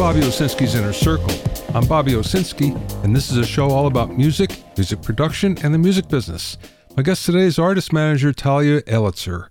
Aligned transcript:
Bobby 0.00 0.20
Owsinski's 0.20 0.74
Inner 0.74 0.94
Circle. 0.94 1.28
I'm 1.76 1.86
Bobby 1.86 2.12
Owsinski, 2.12 2.74
and 3.04 3.14
this 3.14 3.30
is 3.30 3.36
a 3.36 3.44
show 3.44 3.68
all 3.68 3.86
about 3.86 4.16
music, 4.16 4.64
music 4.74 5.02
production, 5.02 5.58
and 5.62 5.74
the 5.74 5.78
music 5.78 6.08
business. 6.08 6.56
My 6.96 7.02
guest 7.02 7.26
today 7.26 7.40
is 7.40 7.58
artist 7.58 7.92
manager 7.92 8.32
Talia 8.32 8.80
Elitzer. 8.84 9.48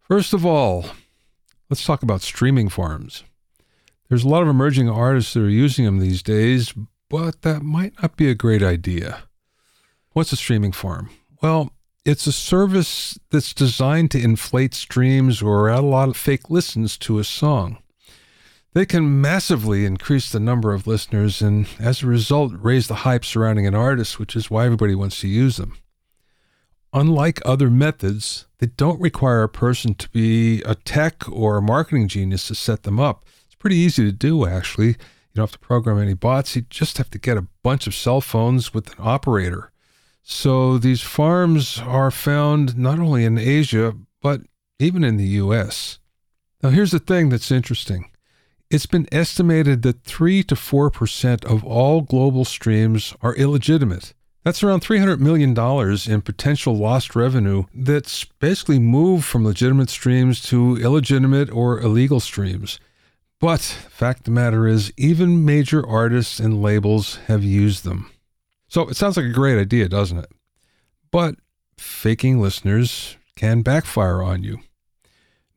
First 0.00 0.32
of 0.32 0.44
all, 0.44 0.86
let's 1.70 1.84
talk 1.84 2.02
about 2.02 2.20
streaming 2.20 2.68
farms. 2.68 3.22
There's 4.08 4.24
a 4.24 4.28
lot 4.28 4.42
of 4.42 4.48
emerging 4.48 4.90
artists 4.90 5.34
that 5.34 5.44
are 5.44 5.48
using 5.48 5.84
them 5.84 6.00
these 6.00 6.24
days, 6.24 6.74
but 7.08 7.42
that 7.42 7.62
might 7.62 7.92
not 8.02 8.16
be 8.16 8.28
a 8.28 8.34
great 8.34 8.64
idea. 8.64 9.22
What's 10.14 10.32
a 10.32 10.36
streaming 10.36 10.72
farm? 10.72 11.10
Well, 11.42 11.70
it's 12.04 12.26
a 12.26 12.32
service 12.32 13.20
that's 13.30 13.54
designed 13.54 14.10
to 14.10 14.20
inflate 14.20 14.74
streams 14.74 15.40
or 15.40 15.70
add 15.70 15.78
a 15.78 15.82
lot 15.82 16.08
of 16.08 16.16
fake 16.16 16.50
listens 16.50 16.98
to 16.98 17.20
a 17.20 17.24
song. 17.24 17.78
They 18.72 18.86
can 18.86 19.20
massively 19.20 19.84
increase 19.84 20.30
the 20.30 20.38
number 20.38 20.72
of 20.72 20.86
listeners 20.86 21.42
and, 21.42 21.66
as 21.80 22.02
a 22.02 22.06
result, 22.06 22.52
raise 22.56 22.86
the 22.86 22.96
hype 22.96 23.24
surrounding 23.24 23.66
an 23.66 23.74
artist, 23.74 24.20
which 24.20 24.36
is 24.36 24.50
why 24.50 24.64
everybody 24.64 24.94
wants 24.94 25.20
to 25.20 25.28
use 25.28 25.56
them. 25.56 25.76
Unlike 26.92 27.40
other 27.44 27.68
methods, 27.68 28.46
they 28.58 28.66
don't 28.66 29.00
require 29.00 29.42
a 29.42 29.48
person 29.48 29.94
to 29.94 30.08
be 30.10 30.62
a 30.62 30.76
tech 30.76 31.28
or 31.28 31.56
a 31.56 31.62
marketing 31.62 32.06
genius 32.06 32.46
to 32.48 32.54
set 32.54 32.84
them 32.84 33.00
up. 33.00 33.24
It's 33.46 33.56
pretty 33.56 33.76
easy 33.76 34.04
to 34.04 34.12
do, 34.12 34.46
actually. 34.46 34.88
You 34.88 35.36
don't 35.36 35.44
have 35.44 35.52
to 35.52 35.58
program 35.58 35.98
any 35.98 36.14
bots. 36.14 36.54
You 36.54 36.62
just 36.62 36.98
have 36.98 37.10
to 37.10 37.18
get 37.18 37.36
a 37.36 37.46
bunch 37.62 37.86
of 37.88 37.94
cell 37.94 38.20
phones 38.20 38.72
with 38.72 38.88
an 38.92 38.98
operator. 38.98 39.72
So 40.22 40.78
these 40.78 41.00
farms 41.00 41.78
are 41.78 42.10
found 42.10 42.76
not 42.76 43.00
only 43.00 43.24
in 43.24 43.36
Asia, 43.36 43.94
but 44.22 44.42
even 44.78 45.02
in 45.02 45.16
the 45.16 45.24
US. 45.24 45.98
Now, 46.62 46.70
here's 46.70 46.92
the 46.92 46.98
thing 46.98 47.30
that's 47.30 47.50
interesting 47.50 48.10
it's 48.70 48.86
been 48.86 49.08
estimated 49.10 49.82
that 49.82 50.04
3 50.04 50.44
to 50.44 50.54
4% 50.54 51.44
of 51.44 51.64
all 51.64 52.02
global 52.02 52.44
streams 52.44 53.14
are 53.20 53.34
illegitimate. 53.34 54.14
That's 54.44 54.62
around 54.62 54.80
$300 54.80 55.18
million 55.18 55.50
in 56.10 56.22
potential 56.22 56.76
lost 56.76 57.14
revenue 57.14 57.64
that's 57.74 58.24
basically 58.24 58.78
moved 58.78 59.24
from 59.24 59.44
legitimate 59.44 59.90
streams 59.90 60.40
to 60.44 60.76
illegitimate 60.76 61.50
or 61.50 61.80
illegal 61.80 62.20
streams. 62.20 62.80
But 63.38 63.60
fact 63.60 64.20
of 64.20 64.24
the 64.24 64.30
matter 64.30 64.66
is, 64.66 64.92
even 64.96 65.44
major 65.44 65.86
artists 65.86 66.38
and 66.38 66.62
labels 66.62 67.16
have 67.26 67.42
used 67.42 67.84
them. 67.84 68.10
So 68.68 68.88
it 68.88 68.96
sounds 68.96 69.16
like 69.16 69.26
a 69.26 69.30
great 69.30 69.58
idea, 69.58 69.88
doesn't 69.88 70.18
it? 70.18 70.30
But 71.10 71.34
faking 71.76 72.40
listeners 72.40 73.16
can 73.36 73.62
backfire 73.62 74.22
on 74.22 74.42
you. 74.44 74.60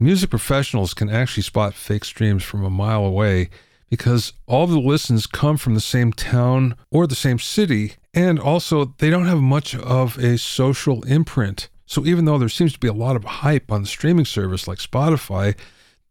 Music 0.04 0.30
professionals 0.30 0.94
can 0.94 1.10
actually 1.10 1.44
spot 1.44 1.74
fake 1.74 2.04
streams 2.04 2.44
from 2.44 2.66
a 2.66 2.70
mile 2.70 3.06
away 3.06 3.50
because 3.90 4.34
all 4.48 4.68
the 4.68 4.78
listens 4.78 5.26
come 5.26 5.56
from 5.56 5.76
the 5.76 5.80
same 5.80 6.12
town 6.12 6.76
or 6.92 7.08
the 7.08 7.16
same 7.16 7.40
city, 7.40 7.94
and 8.14 8.38
also 8.38 8.94
they 8.98 9.10
don't 9.10 9.28
have 9.28 9.40
much 9.40 9.74
of 9.74 10.18
a 10.18 10.38
social 10.38 11.04
imprint. 11.04 11.70
So 11.86 12.06
even 12.06 12.26
though 12.26 12.38
there 12.38 12.50
seems 12.50 12.74
to 12.74 12.82
be 12.82 12.90
a 12.90 12.94
lot 12.94 13.16
of 13.16 13.24
hype 13.24 13.72
on 13.72 13.84
the 13.84 13.88
streaming 13.88 14.26
service 14.26 14.68
like 14.68 14.80
Spotify, 14.80 15.58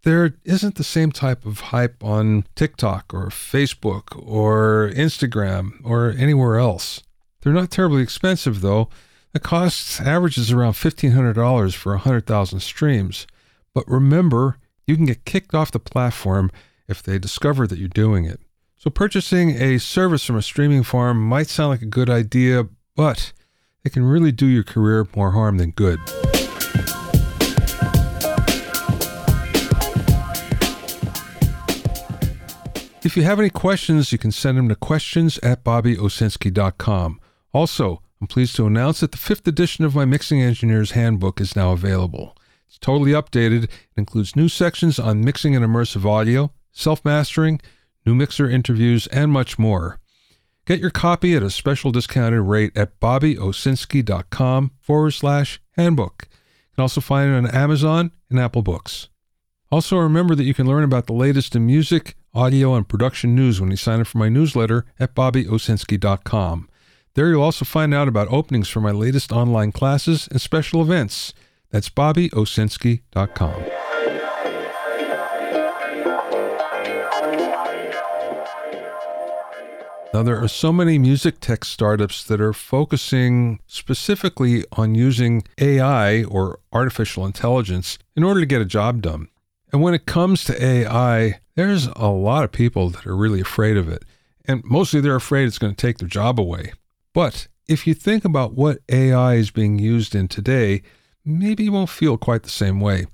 there 0.04 0.36
isn't 0.44 0.77
the 0.77 0.84
same 0.84 1.12
type 1.12 1.44
of 1.44 1.60
hype 1.60 2.02
on 2.02 2.46
TikTok 2.54 3.12
or 3.12 3.27
Facebook 3.27 4.18
or 4.27 4.90
Instagram 4.94 5.72
or 5.84 6.14
anywhere 6.16 6.58
else. 6.58 7.02
They're 7.42 7.52
not 7.52 7.70
terribly 7.70 8.02
expensive 8.02 8.62
though. 8.62 8.88
The 9.34 9.40
cost 9.40 10.00
averages 10.00 10.50
around 10.50 10.72
$1,500 10.72 11.74
for 11.74 11.92
100,000 11.92 12.60
streams. 12.60 13.27
But 13.74 13.88
remember, 13.88 14.58
you 14.86 14.96
can 14.96 15.06
get 15.06 15.24
kicked 15.24 15.54
off 15.54 15.70
the 15.70 15.78
platform 15.78 16.50
if 16.88 17.02
they 17.02 17.18
discover 17.18 17.66
that 17.66 17.78
you're 17.78 17.88
doing 17.88 18.24
it. 18.24 18.40
So 18.77 18.90
purchasing 18.90 19.50
a 19.50 19.78
service 19.78 20.24
from 20.24 20.36
a 20.36 20.42
streaming 20.42 20.83
farm 20.83 21.20
might 21.27 21.48
sound 21.48 21.70
like 21.70 21.82
a 21.82 21.86
good 21.86 22.11
idea, 22.11 22.68
but 22.96 23.32
it 23.84 23.92
can 23.92 24.05
really 24.05 24.32
do 24.32 24.46
your 24.46 24.64
career 24.64 25.06
more 25.14 25.30
harm 25.30 25.58
than 25.58 25.70
good. 25.70 26.00
If 33.05 33.16
you 33.16 33.24
have 33.24 33.40
any 33.40 33.50
questions, 33.50 34.12
you 34.12 34.18
can 34.18 34.30
send 34.30 34.58
them 34.58 34.68
to 34.68 34.77
questions 34.77 35.38
at 35.38 35.64
bobbyowsinski.com. 35.64 37.20
Also, 37.52 38.00
I'm 38.20 38.27
pleased 38.28 38.55
to 38.56 38.66
announce 38.66 39.00
that 39.00 39.11
the 39.11 39.18
fifth 39.18 39.46
edition 39.48 39.84
of 39.84 39.96
my 39.96 40.05
Mixing 40.05 40.40
Engineer's 40.40 40.92
Handbook 40.92 41.40
is 41.40 41.56
now 41.56 41.72
available. 41.72 42.36
It's 42.72 42.78
totally 42.78 43.10
updated. 43.10 43.64
It 43.64 43.70
includes 43.98 44.34
new 44.34 44.48
sections 44.48 44.98
on 44.98 45.22
mixing 45.22 45.55
and 45.55 45.62
immersive 45.62 46.06
audio, 46.06 46.52
self 46.70 47.05
mastering, 47.05 47.60
new 48.06 48.14
mixer 48.14 48.48
interviews, 48.48 49.06
and 49.08 49.30
much 49.30 49.58
more. 49.58 50.00
Get 50.64 50.80
your 50.80 50.88
copy 50.88 51.36
at 51.36 51.42
a 51.42 51.50
special 51.50 51.90
discounted 51.90 52.40
rate 52.40 52.74
at 52.74 52.98
bobbyowsinski.com 52.98 54.70
forward 54.80 55.11
slash 55.11 55.61
handbook. 55.72 56.28
You 56.30 56.77
can 56.77 56.82
also 56.82 57.02
find 57.02 57.30
it 57.30 57.36
on 57.36 57.55
Amazon 57.55 58.11
and 58.30 58.40
Apple 58.40 58.62
Books. 58.62 59.11
Also, 59.70 59.98
remember 59.98 60.34
that 60.34 60.44
you 60.44 60.55
can 60.55 60.66
learn 60.66 60.82
about 60.82 61.06
the 61.06 61.12
latest 61.12 61.55
in 61.55 61.66
music, 61.66 62.16
audio, 62.32 62.74
and 62.74 62.88
production 62.88 63.34
news 63.34 63.61
when 63.61 63.70
you 63.70 63.77
sign 63.77 64.00
up 64.00 64.06
for 64.06 64.16
my 64.16 64.30
newsletter 64.30 64.86
at 64.98 65.14
bobbyowsinski.com. 65.14 66.70
There 67.12 67.28
you'll 67.28 67.42
also 67.42 67.66
find 67.66 67.92
out 67.92 68.08
about 68.08 68.28
openings 68.28 68.70
for 68.70 68.80
my 68.80 68.92
latest 68.92 69.30
online 69.30 69.72
classes 69.72 70.27
and 70.30 70.40
special 70.40 70.80
events. 70.80 71.34
That's 71.72 71.88
bobbyowsinski.com. 71.88 73.64
Now, 80.14 80.22
there 80.22 80.38
are 80.38 80.48
so 80.48 80.74
many 80.74 80.98
music 80.98 81.40
tech 81.40 81.64
startups 81.64 82.22
that 82.24 82.38
are 82.38 82.52
focusing 82.52 83.61
specifically 83.66 84.62
on 84.72 84.94
using 84.94 85.42
AI 85.58 86.24
or 86.24 86.58
artificial 86.70 87.24
intelligence 87.24 87.98
in 88.14 88.22
order 88.22 88.40
to 88.40 88.46
get 88.46 88.61
a 88.61 88.66
job 88.66 89.00
done. 89.00 89.28
And 89.72 89.80
when 89.80 89.94
it 89.94 90.05
comes 90.05 90.44
to 90.44 90.62
AI, 90.62 91.40
there's 91.55 91.86
a 91.96 92.08
lot 92.08 92.44
of 92.44 92.52
people 92.52 92.90
that 92.90 93.06
are 93.06 93.16
really 93.16 93.40
afraid 93.40 93.78
of 93.78 93.88
it. 93.88 94.05
And 94.44 94.62
mostly 94.64 95.00
they're 95.00 95.16
afraid 95.16 95.46
it's 95.46 95.58
going 95.58 95.74
to 95.74 95.86
take 95.86 95.96
their 95.96 96.08
job 96.08 96.38
away. 96.38 96.74
But 97.14 97.48
if 97.66 97.86
you 97.86 97.94
think 97.94 98.27
about 98.27 98.52
what 98.52 98.80
AI 98.90 99.34
is 99.36 99.50
being 99.50 99.78
used 99.78 100.14
in 100.14 100.28
today, 100.28 100.82
maybe 101.24 101.64
you 101.64 101.72
won't 101.72 101.90
feel 101.90 102.16
quite 102.16 102.42
the 102.42 102.50
same 102.50 102.80
way. 102.80 103.06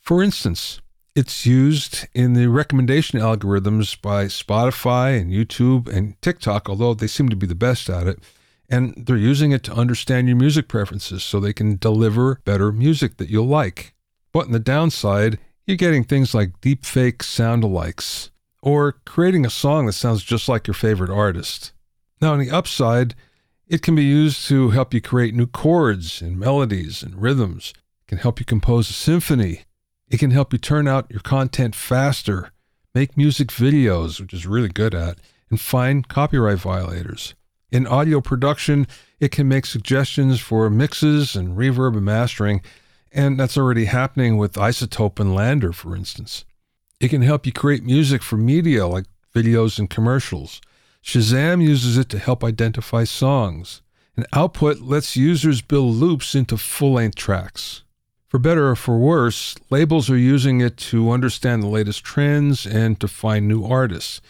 For 0.00 0.22
instance, 0.22 0.80
it's 1.14 1.46
used 1.46 2.06
in 2.14 2.34
the 2.34 2.48
recommendation 2.48 3.18
algorithms 3.18 4.00
by 4.00 4.26
Spotify 4.26 5.18
and 5.18 5.32
YouTube 5.32 5.88
and 5.88 6.20
TikTok, 6.20 6.68
although 6.68 6.94
they 6.94 7.06
seem 7.06 7.28
to 7.30 7.36
be 7.36 7.46
the 7.46 7.54
best 7.54 7.88
at 7.88 8.06
it. 8.06 8.18
And 8.68 8.94
they're 8.96 9.16
using 9.16 9.52
it 9.52 9.62
to 9.64 9.72
understand 9.72 10.28
your 10.28 10.36
music 10.36 10.68
preferences 10.68 11.24
so 11.24 11.40
they 11.40 11.52
can 11.52 11.76
deliver 11.76 12.40
better 12.44 12.70
music 12.72 13.16
that 13.16 13.30
you'll 13.30 13.46
like. 13.46 13.94
But 14.32 14.46
on 14.46 14.52
the 14.52 14.58
downside, 14.58 15.38
you're 15.66 15.76
getting 15.76 16.04
things 16.04 16.34
like 16.34 16.60
deepfake 16.60 17.18
soundalikes 17.18 18.30
or 18.60 18.92
creating 19.04 19.46
a 19.46 19.50
song 19.50 19.86
that 19.86 19.92
sounds 19.92 20.22
just 20.22 20.48
like 20.48 20.66
your 20.66 20.74
favorite 20.74 21.10
artist. 21.10 21.72
Now, 22.20 22.32
on 22.32 22.40
the 22.40 22.50
upside, 22.50 23.14
it 23.68 23.82
can 23.82 23.94
be 23.94 24.04
used 24.04 24.46
to 24.48 24.70
help 24.70 24.94
you 24.94 25.00
create 25.00 25.34
new 25.34 25.46
chords 25.46 26.22
and 26.22 26.38
melodies 26.38 27.02
and 27.02 27.20
rhythms. 27.20 27.72
It 27.76 28.08
can 28.08 28.18
help 28.18 28.38
you 28.38 28.46
compose 28.46 28.88
a 28.88 28.92
symphony. 28.92 29.62
It 30.08 30.18
can 30.18 30.30
help 30.30 30.52
you 30.52 30.58
turn 30.58 30.86
out 30.86 31.10
your 31.10 31.20
content 31.20 31.74
faster, 31.74 32.52
make 32.94 33.16
music 33.16 33.48
videos, 33.48 34.20
which 34.20 34.32
is 34.32 34.46
really 34.46 34.68
good 34.68 34.94
at, 34.94 35.18
and 35.50 35.60
find 35.60 36.06
copyright 36.06 36.58
violators. 36.58 37.34
In 37.72 37.88
audio 37.88 38.20
production, 38.20 38.86
it 39.18 39.32
can 39.32 39.48
make 39.48 39.66
suggestions 39.66 40.40
for 40.40 40.70
mixes 40.70 41.34
and 41.34 41.58
reverb 41.58 41.96
and 41.96 42.04
mastering, 42.04 42.62
and 43.10 43.38
that's 43.38 43.56
already 43.56 43.86
happening 43.86 44.36
with 44.36 44.52
iZotope 44.52 45.18
and 45.18 45.30
LANDR, 45.30 45.74
for 45.74 45.96
instance. 45.96 46.44
It 47.00 47.08
can 47.08 47.22
help 47.22 47.44
you 47.44 47.52
create 47.52 47.82
music 47.82 48.22
for 48.22 48.36
media 48.36 48.86
like 48.86 49.06
videos 49.34 49.80
and 49.80 49.90
commercials. 49.90 50.60
Shazam 51.06 51.62
uses 51.62 51.96
it 51.96 52.08
to 52.08 52.18
help 52.18 52.42
identify 52.42 53.04
songs. 53.04 53.80
And 54.16 54.26
Output 54.32 54.80
lets 54.80 55.16
users 55.16 55.62
build 55.62 55.94
loops 55.94 56.34
into 56.34 56.56
full 56.56 56.94
length 56.94 57.14
tracks. 57.14 57.84
For 58.26 58.40
better 58.40 58.68
or 58.70 58.74
for 58.74 58.98
worse, 58.98 59.54
labels 59.70 60.10
are 60.10 60.16
using 60.16 60.60
it 60.60 60.76
to 60.78 61.12
understand 61.12 61.62
the 61.62 61.68
latest 61.68 62.02
trends 62.02 62.66
and 62.66 62.98
to 62.98 63.06
find 63.06 63.46
new 63.46 63.64
artists. 63.64 64.20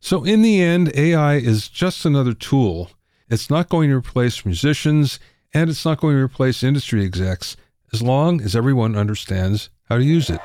So, 0.00 0.24
in 0.24 0.40
the 0.40 0.62
end, 0.62 0.90
AI 0.94 1.34
is 1.34 1.68
just 1.68 2.06
another 2.06 2.32
tool. 2.32 2.90
It's 3.28 3.50
not 3.50 3.68
going 3.68 3.90
to 3.90 3.96
replace 3.96 4.46
musicians 4.46 5.20
and 5.52 5.68
it's 5.68 5.84
not 5.84 6.00
going 6.00 6.16
to 6.16 6.24
replace 6.24 6.62
industry 6.62 7.04
execs 7.04 7.58
as 7.92 8.00
long 8.00 8.40
as 8.40 8.56
everyone 8.56 8.96
understands 8.96 9.68
how 9.90 9.98
to 9.98 10.04
use 10.04 10.30
it. 10.30 10.40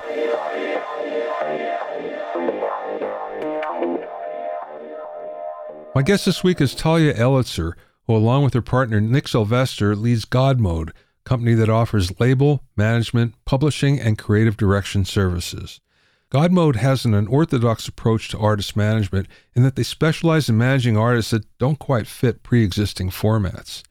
My 5.98 6.04
guest 6.04 6.28
this 6.28 6.44
week 6.44 6.62
is 6.62 6.76
Talia 6.76 7.12
Elitzer, 7.16 7.74
who, 8.06 8.16
along 8.16 8.44
with 8.44 8.54
her 8.54 8.62
partner 8.62 9.02
Nick 9.02 9.28
Sylvester, 9.28 9.96
leads 9.96 10.26
God 10.26 10.60
Mode, 10.60 10.94
company 11.24 11.56
that 11.56 11.70
offers 11.72 12.20
label, 12.20 12.64
management, 12.76 13.34
publishing, 13.46 14.00
and 14.00 14.16
creative 14.16 14.58
direction 14.58 15.06
services. 15.06 15.82
God 16.30 16.52
Mode 16.52 16.76
has 16.76 17.04
an 17.04 17.16
unorthodox 17.16 17.88
approach 17.88 18.30
to 18.30 18.38
artist 18.38 18.76
management 18.76 19.28
in 19.56 19.64
that 19.64 19.76
they 19.76 19.82
specialize 19.82 20.48
in 20.48 20.56
managing 20.56 20.96
artists 20.96 21.32
that 21.32 21.58
don't 21.58 21.80
quite 21.80 22.06
fit 22.06 22.44
pre 22.44 22.64
existing 22.64 23.10
formats. 23.10 23.82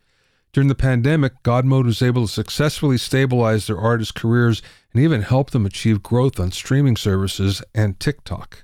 During 0.53 0.69
the 0.69 0.77
pandemic, 0.77 1.43
God 1.43 1.65
Mode 1.65 1.87
was 1.87 2.03
able 2.03 2.29
to 2.29 2.33
successfully 2.33 2.99
stabilize 2.99 3.67
their 3.67 3.79
artists' 3.79 4.13
careers 4.13 4.63
and 4.93 5.03
even 5.03 5.23
help 5.23 5.51
them 5.51 5.67
achieve 5.67 6.05
growth 6.05 6.39
on 6.39 6.53
streaming 6.53 6.97
services 6.97 7.65
and 7.75 7.99
TikTok. 7.99 8.63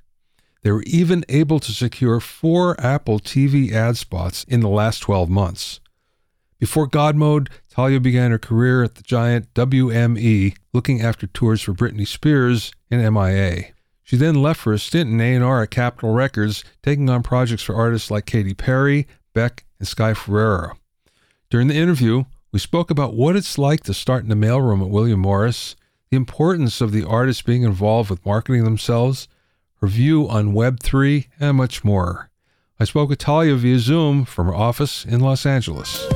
They 0.63 0.71
were 0.71 0.83
even 0.85 1.25
able 1.29 1.59
to 1.61 1.73
secure 1.73 2.21
four 2.21 2.81
Apple 2.81 3.19
TV 3.19 3.73
ad 3.73 3.97
spots 3.97 4.45
in 4.45 4.61
the 4.61 4.69
last 4.69 5.01
12 5.01 5.29
months. 5.29 5.81
Before 6.61 6.87
God 6.87 7.17
Mode, 7.17 7.51
Talia 7.69 7.99
began 7.99 8.31
her 8.31 8.39
career 8.39 8.85
at 8.85 8.95
the 8.95 9.03
giant 9.03 9.53
WME, 9.55 10.55
looking 10.73 11.03
after 11.03 11.27
tours 11.27 11.61
for 11.61 11.73
Britney 11.73 12.07
Spears 12.07 12.71
and 12.89 13.03
MIA. 13.13 13.73
She 14.05 14.17
then 14.17 14.41
left 14.43 14.61
for 14.61 14.73
a 14.73 14.79
stint 14.79 15.11
in 15.11 15.21
A&R 15.21 15.63
at 15.63 15.71
Capitol 15.71 16.13
Records, 16.13 16.65
taking 16.83 17.11
on 17.11 17.25
projects 17.25 17.65
for 17.65 17.75
artists 17.75 18.11
like 18.13 18.27
Katy 18.27 18.55
Perry, 18.55 19.09
Beck, 19.35 19.65
and 19.81 19.89
Sky 19.89 20.15
Ferreira. 20.15 20.77
During 21.51 21.67
the 21.67 21.75
interview, 21.75 22.25
we 22.53 22.61
spoke 22.61 22.91
about 22.91 23.15
what 23.15 23.35
it's 23.35 23.59
like 23.59 23.83
to 23.85 23.95
start 23.95 24.23
in 24.23 24.29
the 24.29 24.35
mailroom 24.37 24.83
at 24.83 24.91
William 24.91 25.21
Morris, 25.21 25.75
the 26.11 26.17
importance 26.17 26.81
of 26.81 26.93
the 26.93 27.05
artists 27.05 27.43
being 27.43 27.63
involved 27.63 28.11
with 28.11 28.25
marketing 28.25 28.63
themselves, 28.63 29.27
her 29.83 29.89
view 29.89 30.29
on 30.29 30.53
Web3, 30.53 31.27
and 31.41 31.57
much 31.57 31.83
more. 31.83 32.31
I 32.79 32.85
spoke 32.85 33.09
with 33.09 33.19
Talia 33.19 33.57
via 33.57 33.81
Zoom 33.81 34.25
from 34.25 34.47
her 34.47 34.55
office 34.55 35.05
in 35.05 35.19
Los 35.19 35.45
Angeles. 35.45 36.07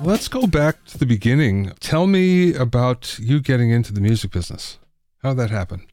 Let's 0.00 0.28
go 0.28 0.46
back 0.46 0.84
to 0.84 0.98
the 0.98 1.06
beginning. 1.06 1.72
Tell 1.80 2.06
me 2.06 2.54
about 2.54 3.18
you 3.18 3.40
getting 3.40 3.70
into 3.70 3.92
the 3.92 4.00
music 4.00 4.30
business. 4.30 4.78
How 5.18 5.30
did 5.30 5.38
that 5.38 5.50
happen? 5.50 5.88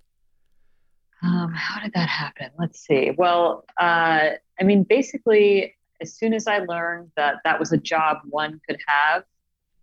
Um, 1.23 1.53
how 1.55 1.81
did 1.81 1.93
that 1.93 2.09
happen? 2.09 2.51
Let's 2.59 2.79
see. 2.79 3.15
Well, 3.17 3.65
uh, 3.79 4.31
I 4.59 4.63
mean, 4.63 4.83
basically, 4.83 5.73
as 6.01 6.13
soon 6.13 6.35
as 6.35 6.45
I 6.45 6.59
learned 6.59 7.11
that 7.15 7.37
that 7.45 7.59
was 7.59 7.71
a 7.71 7.77
job 7.77 8.19
one 8.29 8.61
could 8.67 8.77
have, 8.85 9.23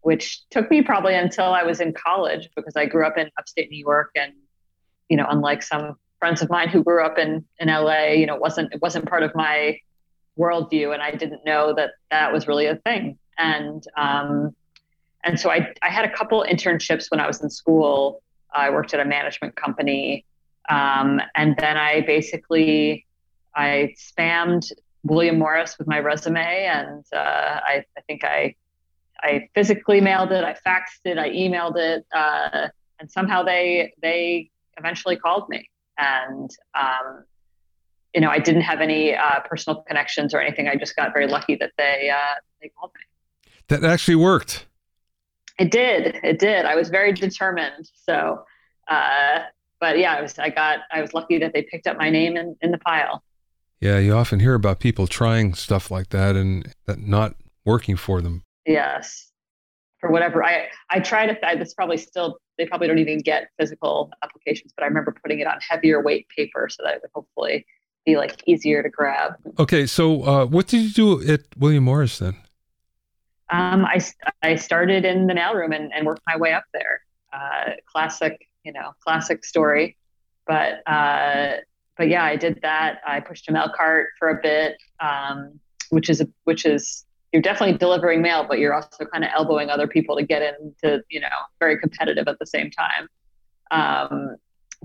which 0.03 0.49
took 0.51 0.71
me 0.71 0.83
probably 0.83 1.15
until 1.15 1.47
I 1.47 1.63
was 1.63 1.81
in 1.81 1.93
college 1.93 2.49
because 2.57 2.77
I 2.77 2.87
grew 2.87 3.07
up 3.07 3.19
in 3.19 3.31
upstate 3.39 3.71
New 3.71 3.79
York, 3.79 4.11
and 4.15 4.33
you 5.09 5.17
know, 5.17 5.27
unlike 5.29 5.63
some 5.63 5.97
friends 6.19 6.43
of 6.43 6.51
mine 6.51 6.69
who 6.69 6.83
grew 6.83 7.05
up 7.05 7.19
in 7.19 7.45
in 7.59 7.69
LA, 7.69 8.09
you 8.09 8.27
know, 8.27 8.35
it 8.35 8.41
wasn't 8.41 8.73
it 8.73 8.83
wasn't 8.83 9.09
part 9.09 9.23
of 9.23 9.35
my 9.35 9.79
worldview, 10.39 10.95
and 10.95 11.03
I 11.03 11.11
didn't 11.13 11.45
know 11.45 11.75
that 11.75 11.93
that 12.11 12.33
was 12.33 12.47
really 12.47 12.67
a 12.67 12.77
thing 12.77 13.19
and 13.39 13.85
um, 13.97 14.55
and 15.25 15.41
so 15.41 15.51
I 15.51 15.73
I 15.83 15.89
had 15.89 16.05
a 16.05 16.15
couple 16.15 16.45
internships 16.49 17.11
when 17.11 17.21
I 17.21 17.27
was 17.27 17.43
in 17.43 17.49
school. 17.49 18.23
I 18.53 18.71
worked 18.71 18.93
at 18.95 19.01
a 19.01 19.05
management 19.05 19.57
company, 19.57 20.25
um, 20.69 21.21
and 21.35 21.57
then 21.59 21.77
I 21.77 22.03
basically 22.03 23.07
I 23.55 23.95
spammed 23.97 24.71
William 25.05 25.39
Morris 25.39 25.79
with 25.79 25.87
my 25.87 26.01
resume, 26.01 26.67
and 26.67 27.05
uh, 27.13 27.61
I 27.65 27.85
I 27.97 28.01
think 28.07 28.25
I 28.25 28.55
I 29.21 29.49
physically 29.55 30.01
mailed 30.01 30.33
it, 30.33 30.45
I 30.45 30.55
faxed 30.67 31.01
it, 31.05 31.19
I 31.19 31.31
emailed 31.31 31.77
it, 31.77 32.07
uh, 32.15 32.69
and 33.01 33.11
somehow 33.11 33.43
they 33.43 33.93
they 34.01 34.51
eventually 34.77 35.17
called 35.17 35.49
me, 35.49 35.69
and 35.99 36.51
um, 36.79 37.25
you 38.15 38.21
know 38.21 38.31
I 38.31 38.39
didn't 38.39 38.63
have 38.63 38.81
any 38.81 39.15
uh, 39.15 39.41
personal 39.41 39.83
connections 39.83 40.35
or 40.35 40.41
anything. 40.41 40.69
I 40.69 40.77
just 40.77 40.97
got 40.97 41.13
very 41.13 41.27
lucky 41.27 41.57
that 41.57 41.73
they 41.77 42.11
uh, 42.15 42.35
they 42.61 42.69
called 42.69 42.93
me. 42.95 43.53
That 43.69 43.85
actually 43.85 44.17
worked. 44.17 44.67
It 45.59 45.71
did. 45.71 46.21
It 46.23 46.39
did. 46.39 46.65
I 46.65 46.77
was 46.77 46.89
very 46.89 47.13
determined. 47.13 47.91
So, 48.07 48.45
uh, 48.89 49.41
but 49.81 49.99
yeah, 49.99 50.15
I 50.15 50.23
was. 50.23 50.39
I 50.39 50.51
got. 50.51 50.81
I 50.93 51.01
was 51.01 51.13
lucky 51.15 51.39
that 51.39 51.53
they 51.53 51.63
picked 51.63 51.87
up 51.87 51.99
my 51.99 52.11
name 52.11 52.37
in, 52.37 52.57
in 52.63 52.71
the 52.71 52.79
pile. 52.79 53.23
Yeah, 53.81 53.99
you 53.99 54.15
often 54.15 54.41
hear 54.41 54.55
about 54.55 54.81
people 54.81 55.07
trying 55.07 55.55
stuff 55.55 55.91
like 55.91 56.09
that 56.09 56.35
and 56.35 56.73
that 56.87 56.99
not 56.99 57.35
working 57.65 57.97
for 57.97 58.21
them. 58.21 58.43
Yes, 58.69 59.33
for 60.01 60.11
whatever. 60.11 60.45
I 60.45 60.69
I 60.91 61.01
tried 61.01 61.27
to. 61.27 61.47
I, 61.47 61.57
this 61.57 61.75
probably 61.75 61.97
still. 61.97 62.39
They 62.57 62.67
probably 62.67 62.89
don't 62.89 62.99
even 62.99 63.19
get 63.19 63.49
physical 63.59 64.11
applications, 64.23 64.73
but 64.77 64.85
I 64.85 64.87
remember 64.87 65.15
putting 65.23 65.41
it 65.41 65.47
on 65.47 65.59
heavier 65.69 66.03
weight 66.03 66.29
paper 66.29 66.69
so 66.71 66.83
that 66.85 66.95
it 66.97 67.01
would 67.03 67.11
hopefully 67.15 67.67
be 68.05 68.17
like 68.17 68.43
easier 68.47 68.83
to 68.83 68.89
grab. 68.89 69.35
Okay, 69.59 69.87
so 69.87 70.23
uh, 70.25 70.47
what 70.47 70.67
did 70.69 70.83
you 70.83 70.91
do 70.91 71.33
at 71.33 71.41
William 71.57 71.85
Morris 71.85 72.19
then? 72.19 72.37
um, 73.51 73.85
I, 73.85 74.01
I 74.43 74.57
started 74.57 75.05
in 75.05 75.27
the 75.27 75.35
mailroom 75.35 75.75
and, 75.75 75.93
and 75.95 76.07
worked 76.07 76.23
my 76.27 76.37
way 76.37 76.53
up 76.53 76.65
there. 76.73 77.03
Uh, 77.33 77.73
classic, 77.87 78.47
you 78.65 78.73
know, 78.73 78.93
classic 79.03 79.45
story. 79.45 79.97
But 80.47 80.87
uh, 80.87 81.59
but 81.97 82.09
yeah, 82.09 82.25
I 82.25 82.37
did 82.37 82.61
that. 82.63 83.01
I 83.07 83.21
pushed 83.21 83.49
a 83.49 83.53
mail 83.53 83.71
cart 83.75 84.09
for 84.19 84.31
a 84.31 84.41
bit, 84.41 84.77
um, 85.01 85.59
which 85.91 86.09
is 86.09 86.21
a, 86.21 86.29
which 86.45 86.65
is 86.65 87.05
you're 87.33 87.43
definitely 87.43 87.77
delivering 87.77 88.23
mail, 88.23 88.47
but 88.49 88.59
you're 88.59 88.75
also 88.75 89.05
kind 89.05 89.25
of 89.25 89.31
elbowing 89.35 89.71
other 89.71 89.87
people 89.87 90.17
to 90.17 90.25
get 90.25 90.43
into, 90.61 91.03
you 91.11 91.21
know, 91.21 91.29
very 91.59 91.79
competitive 91.79 92.27
at 92.27 92.39
the 92.39 92.47
same 92.47 92.71
time. 92.71 93.09
Um, 93.71 94.37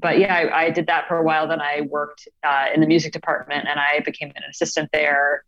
but 0.01 0.19
yeah, 0.19 0.35
I, 0.35 0.65
I, 0.65 0.69
did 0.71 0.87
that 0.87 1.07
for 1.07 1.17
a 1.17 1.23
while. 1.23 1.47
Then 1.47 1.61
I 1.61 1.81
worked 1.89 2.27
uh, 2.43 2.65
in 2.73 2.81
the 2.81 2.87
music 2.87 3.13
department 3.13 3.67
and 3.69 3.79
I 3.79 4.01
became 4.01 4.29
an 4.35 4.43
assistant 4.49 4.89
there 4.91 5.45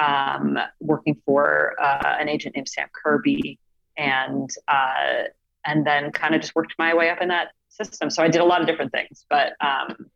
um, 0.00 0.58
working 0.80 1.20
for 1.26 1.74
uh, 1.80 2.16
an 2.18 2.28
agent 2.28 2.56
named 2.56 2.68
Sam 2.68 2.88
Kirby, 2.92 3.58
and 3.96 4.50
uh, 4.66 5.24
and 5.66 5.86
then 5.86 6.10
kind 6.12 6.34
of 6.34 6.40
just 6.40 6.54
worked 6.54 6.74
my 6.78 6.94
way 6.94 7.10
up 7.10 7.20
in 7.20 7.28
that 7.28 7.48
system. 7.68 8.10
So 8.10 8.22
I 8.22 8.28
did 8.28 8.40
a 8.40 8.44
lot 8.44 8.60
of 8.60 8.66
different 8.66 8.92
things, 8.92 9.26
but 9.28 9.52
um, 9.60 10.10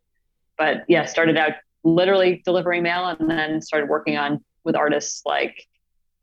but 0.56 0.84
yeah, 0.88 1.04
started 1.04 1.36
out 1.36 1.52
literally 1.82 2.42
delivering 2.44 2.82
mail, 2.82 3.06
and 3.06 3.30
then 3.30 3.60
started 3.60 3.88
working 3.88 4.16
on 4.16 4.42
with 4.64 4.74
artists 4.74 5.22
like 5.26 5.66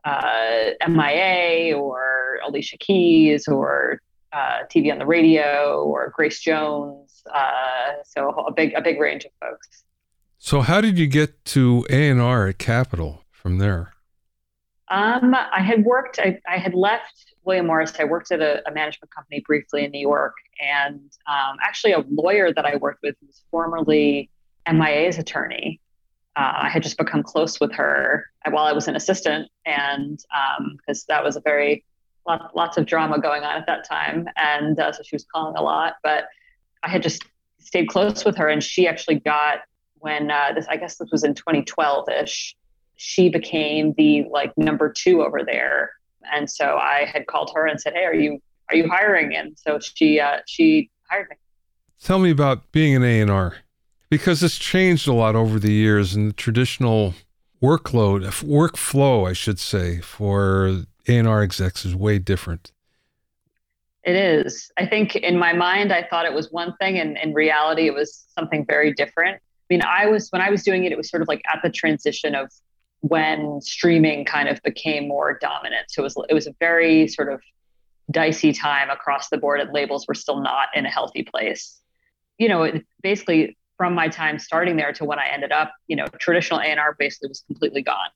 uh, 0.03 0.71
MIA 0.87 1.77
or 1.77 2.39
Alicia 2.45 2.77
Keys 2.77 3.47
or 3.47 3.99
uh, 4.33 4.59
TV 4.73 4.91
on 4.91 4.99
the 4.99 5.05
radio 5.05 5.83
or 5.83 6.11
Grace 6.15 6.39
Jones. 6.39 7.23
Uh, 7.33 7.93
so 8.03 8.29
a 8.29 8.51
big 8.51 8.73
a 8.73 8.81
big 8.81 8.99
range 8.99 9.25
of 9.25 9.31
folks. 9.39 9.83
So 10.39 10.61
how 10.61 10.81
did 10.81 10.97
you 10.97 11.07
get 11.07 11.45
to 11.45 11.85
A 11.89 12.09
and 12.09 12.19
R 12.21 12.47
at 12.47 12.57
Capitol? 12.57 13.21
from 13.41 13.57
there? 13.57 13.93
Um, 14.89 15.33
I 15.33 15.61
had 15.61 15.83
worked, 15.83 16.19
I, 16.19 16.39
I 16.47 16.57
had 16.57 16.73
left 16.73 17.33
William 17.43 17.67
Morris. 17.67 17.93
I 17.99 18.03
worked 18.03 18.31
at 18.31 18.41
a, 18.41 18.61
a 18.67 18.73
management 18.73 19.13
company 19.13 19.41
briefly 19.45 19.83
in 19.85 19.91
New 19.91 20.01
York. 20.01 20.35
And 20.61 20.99
um, 21.27 21.57
actually, 21.63 21.93
a 21.93 22.03
lawyer 22.09 22.53
that 22.53 22.65
I 22.65 22.75
worked 22.75 23.01
with 23.01 23.15
was 23.25 23.41
formerly 23.49 24.29
MIA's 24.71 25.17
attorney. 25.17 25.80
Uh, 26.35 26.53
I 26.63 26.69
had 26.69 26.83
just 26.83 26.97
become 26.97 27.23
close 27.23 27.59
with 27.59 27.73
her 27.73 28.29
while 28.49 28.65
I 28.65 28.71
was 28.71 28.87
an 28.87 28.95
assistant, 28.95 29.49
and 29.65 30.17
because 30.77 30.99
um, 31.01 31.05
that 31.09 31.23
was 31.23 31.35
a 31.35 31.41
very 31.41 31.83
lot, 32.25 32.55
lots 32.55 32.77
of 32.77 32.85
drama 32.85 33.19
going 33.19 33.43
on 33.43 33.57
at 33.57 33.65
that 33.67 33.87
time, 33.87 34.27
and 34.37 34.79
uh, 34.79 34.91
so 34.91 35.03
she 35.03 35.15
was 35.15 35.25
calling 35.33 35.55
a 35.57 35.61
lot. 35.61 35.95
But 36.03 36.25
I 36.83 36.89
had 36.89 37.03
just 37.03 37.23
stayed 37.59 37.87
close 37.89 38.23
with 38.23 38.37
her, 38.37 38.47
and 38.47 38.63
she 38.63 38.87
actually 38.87 39.19
got 39.19 39.59
when 39.95 40.31
uh, 40.31 40.53
this 40.55 40.65
I 40.69 40.77
guess 40.77 40.97
this 40.97 41.11
was 41.11 41.23
in 41.23 41.35
2012 41.35 42.09
ish 42.09 42.55
she 43.01 43.29
became 43.29 43.95
the 43.97 44.25
like 44.29 44.55
number 44.57 44.91
two 44.91 45.23
over 45.23 45.43
there. 45.43 45.89
And 46.31 46.47
so 46.47 46.77
I 46.77 47.09
had 47.11 47.25
called 47.25 47.51
her 47.55 47.65
and 47.65 47.81
said, 47.81 47.93
"Hey, 47.93 48.05
are 48.05 48.13
you 48.13 48.39
are 48.69 48.75
you 48.75 48.87
hiring?" 48.87 49.35
And 49.35 49.57
so 49.57 49.79
she 49.79 50.19
uh, 50.19 50.37
she 50.45 50.91
hired 51.09 51.29
me. 51.31 51.35
Tell 51.99 52.19
me 52.19 52.29
about 52.29 52.71
being 52.71 52.95
an 52.95 53.03
A 53.03 53.19
and 53.19 53.31
R, 53.31 53.55
because 54.11 54.43
it's 54.43 54.57
changed 54.57 55.07
a 55.07 55.13
lot 55.13 55.35
over 55.37 55.57
the 55.57 55.71
years, 55.71 56.13
and 56.13 56.29
the 56.29 56.33
traditional 56.33 57.15
workload, 57.63 58.23
workflow, 58.43 59.27
I 59.27 59.31
should 59.31 59.57
say, 59.57 60.01
for 60.01 60.83
A 61.07 61.17
and 61.17 61.27
R 61.27 61.41
execs 61.41 61.85
is 61.85 61.95
way 61.95 62.19
different. 62.19 62.73
It 64.03 64.15
is. 64.15 64.69
I 64.77 64.85
think 64.85 65.15
in 65.15 65.37
my 65.37 65.53
mind, 65.53 65.93
I 65.93 66.03
thought 66.03 66.25
it 66.25 66.33
was 66.33 66.51
one 66.51 66.75
thing, 66.75 66.99
and 66.99 67.17
in 67.19 67.33
reality, 67.33 67.87
it 67.87 67.93
was 67.93 68.25
something 68.37 68.65
very 68.65 68.93
different. 68.93 69.37
I 69.37 69.73
mean, 69.73 69.81
I 69.81 70.07
was 70.07 70.27
when 70.29 70.41
I 70.41 70.49
was 70.49 70.61
doing 70.63 70.83
it, 70.83 70.91
it 70.91 70.97
was 70.97 71.09
sort 71.09 71.21
of 71.21 71.29
like 71.29 71.41
at 71.51 71.61
the 71.63 71.69
transition 71.69 72.35
of 72.35 72.51
when 72.99 73.61
streaming 73.61 74.25
kind 74.25 74.49
of 74.49 74.61
became 74.63 75.07
more 75.07 75.39
dominant. 75.39 75.85
So 75.87 76.01
it 76.01 76.03
was 76.03 76.17
it 76.27 76.33
was 76.33 76.47
a 76.47 76.55
very 76.59 77.07
sort 77.07 77.31
of 77.31 77.41
dicey 78.09 78.51
time 78.51 78.89
across 78.89 79.29
the 79.29 79.37
board, 79.37 79.61
and 79.61 79.71
labels 79.71 80.05
were 80.05 80.15
still 80.15 80.41
not 80.41 80.67
in 80.75 80.85
a 80.85 80.89
healthy 80.89 81.23
place. 81.23 81.79
You 82.37 82.49
know, 82.49 82.63
it, 82.63 82.83
basically 83.01 83.55
from 83.81 83.95
my 83.95 84.07
time 84.07 84.37
starting 84.37 84.77
there 84.77 84.93
to 84.93 85.03
when 85.03 85.17
I 85.17 85.25
ended 85.25 85.51
up, 85.51 85.73
you 85.87 85.95
know, 85.95 86.05
traditional 86.19 86.59
A&R 86.59 86.95
basically 86.99 87.29
was 87.29 87.43
completely 87.47 87.81
gone, 87.81 88.11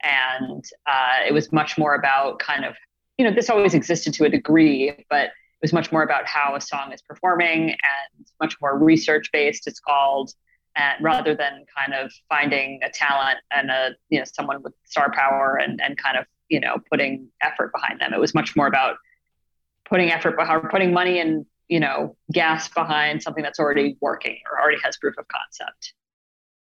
and 0.00 0.64
uh, 0.86 1.26
it 1.26 1.32
was 1.32 1.50
much 1.50 1.76
more 1.76 1.96
about 1.96 2.38
kind 2.38 2.64
of 2.64 2.76
you 3.18 3.24
know 3.24 3.34
this 3.34 3.50
always 3.50 3.74
existed 3.74 4.14
to 4.14 4.26
a 4.26 4.28
degree, 4.28 4.92
but 5.10 5.24
it 5.24 5.60
was 5.60 5.72
much 5.72 5.90
more 5.90 6.04
about 6.04 6.24
how 6.26 6.54
a 6.54 6.60
song 6.60 6.92
is 6.92 7.02
performing 7.02 7.70
and 7.70 8.26
much 8.40 8.54
more 8.60 8.78
research 8.78 9.28
based. 9.32 9.66
It's 9.66 9.80
called 9.80 10.30
and 10.76 11.02
rather 11.02 11.34
than 11.34 11.64
kind 11.76 11.94
of 11.94 12.12
finding 12.28 12.78
a 12.84 12.88
talent 12.88 13.38
and 13.50 13.72
a 13.72 13.96
you 14.08 14.20
know 14.20 14.24
someone 14.24 14.62
with 14.62 14.72
star 14.84 15.10
power 15.10 15.58
and 15.60 15.80
and 15.82 15.98
kind 15.98 16.16
of 16.16 16.26
you 16.48 16.60
know 16.60 16.76
putting 16.92 17.26
effort 17.40 17.72
behind 17.72 18.00
them 18.00 18.14
it 18.14 18.20
was 18.20 18.34
much 18.34 18.54
more 18.54 18.68
about 18.68 18.98
putting 19.84 20.12
effort 20.12 20.36
behind, 20.36 20.70
putting 20.70 20.92
money 20.92 21.18
and 21.18 21.44
you 21.72 21.80
know 21.80 22.14
gas 22.30 22.68
behind 22.68 23.22
something 23.22 23.42
that's 23.42 23.58
already 23.58 23.96
working 24.02 24.36
or 24.50 24.60
already 24.60 24.76
has 24.84 24.98
proof 24.98 25.14
of 25.16 25.24
concept. 25.28 25.94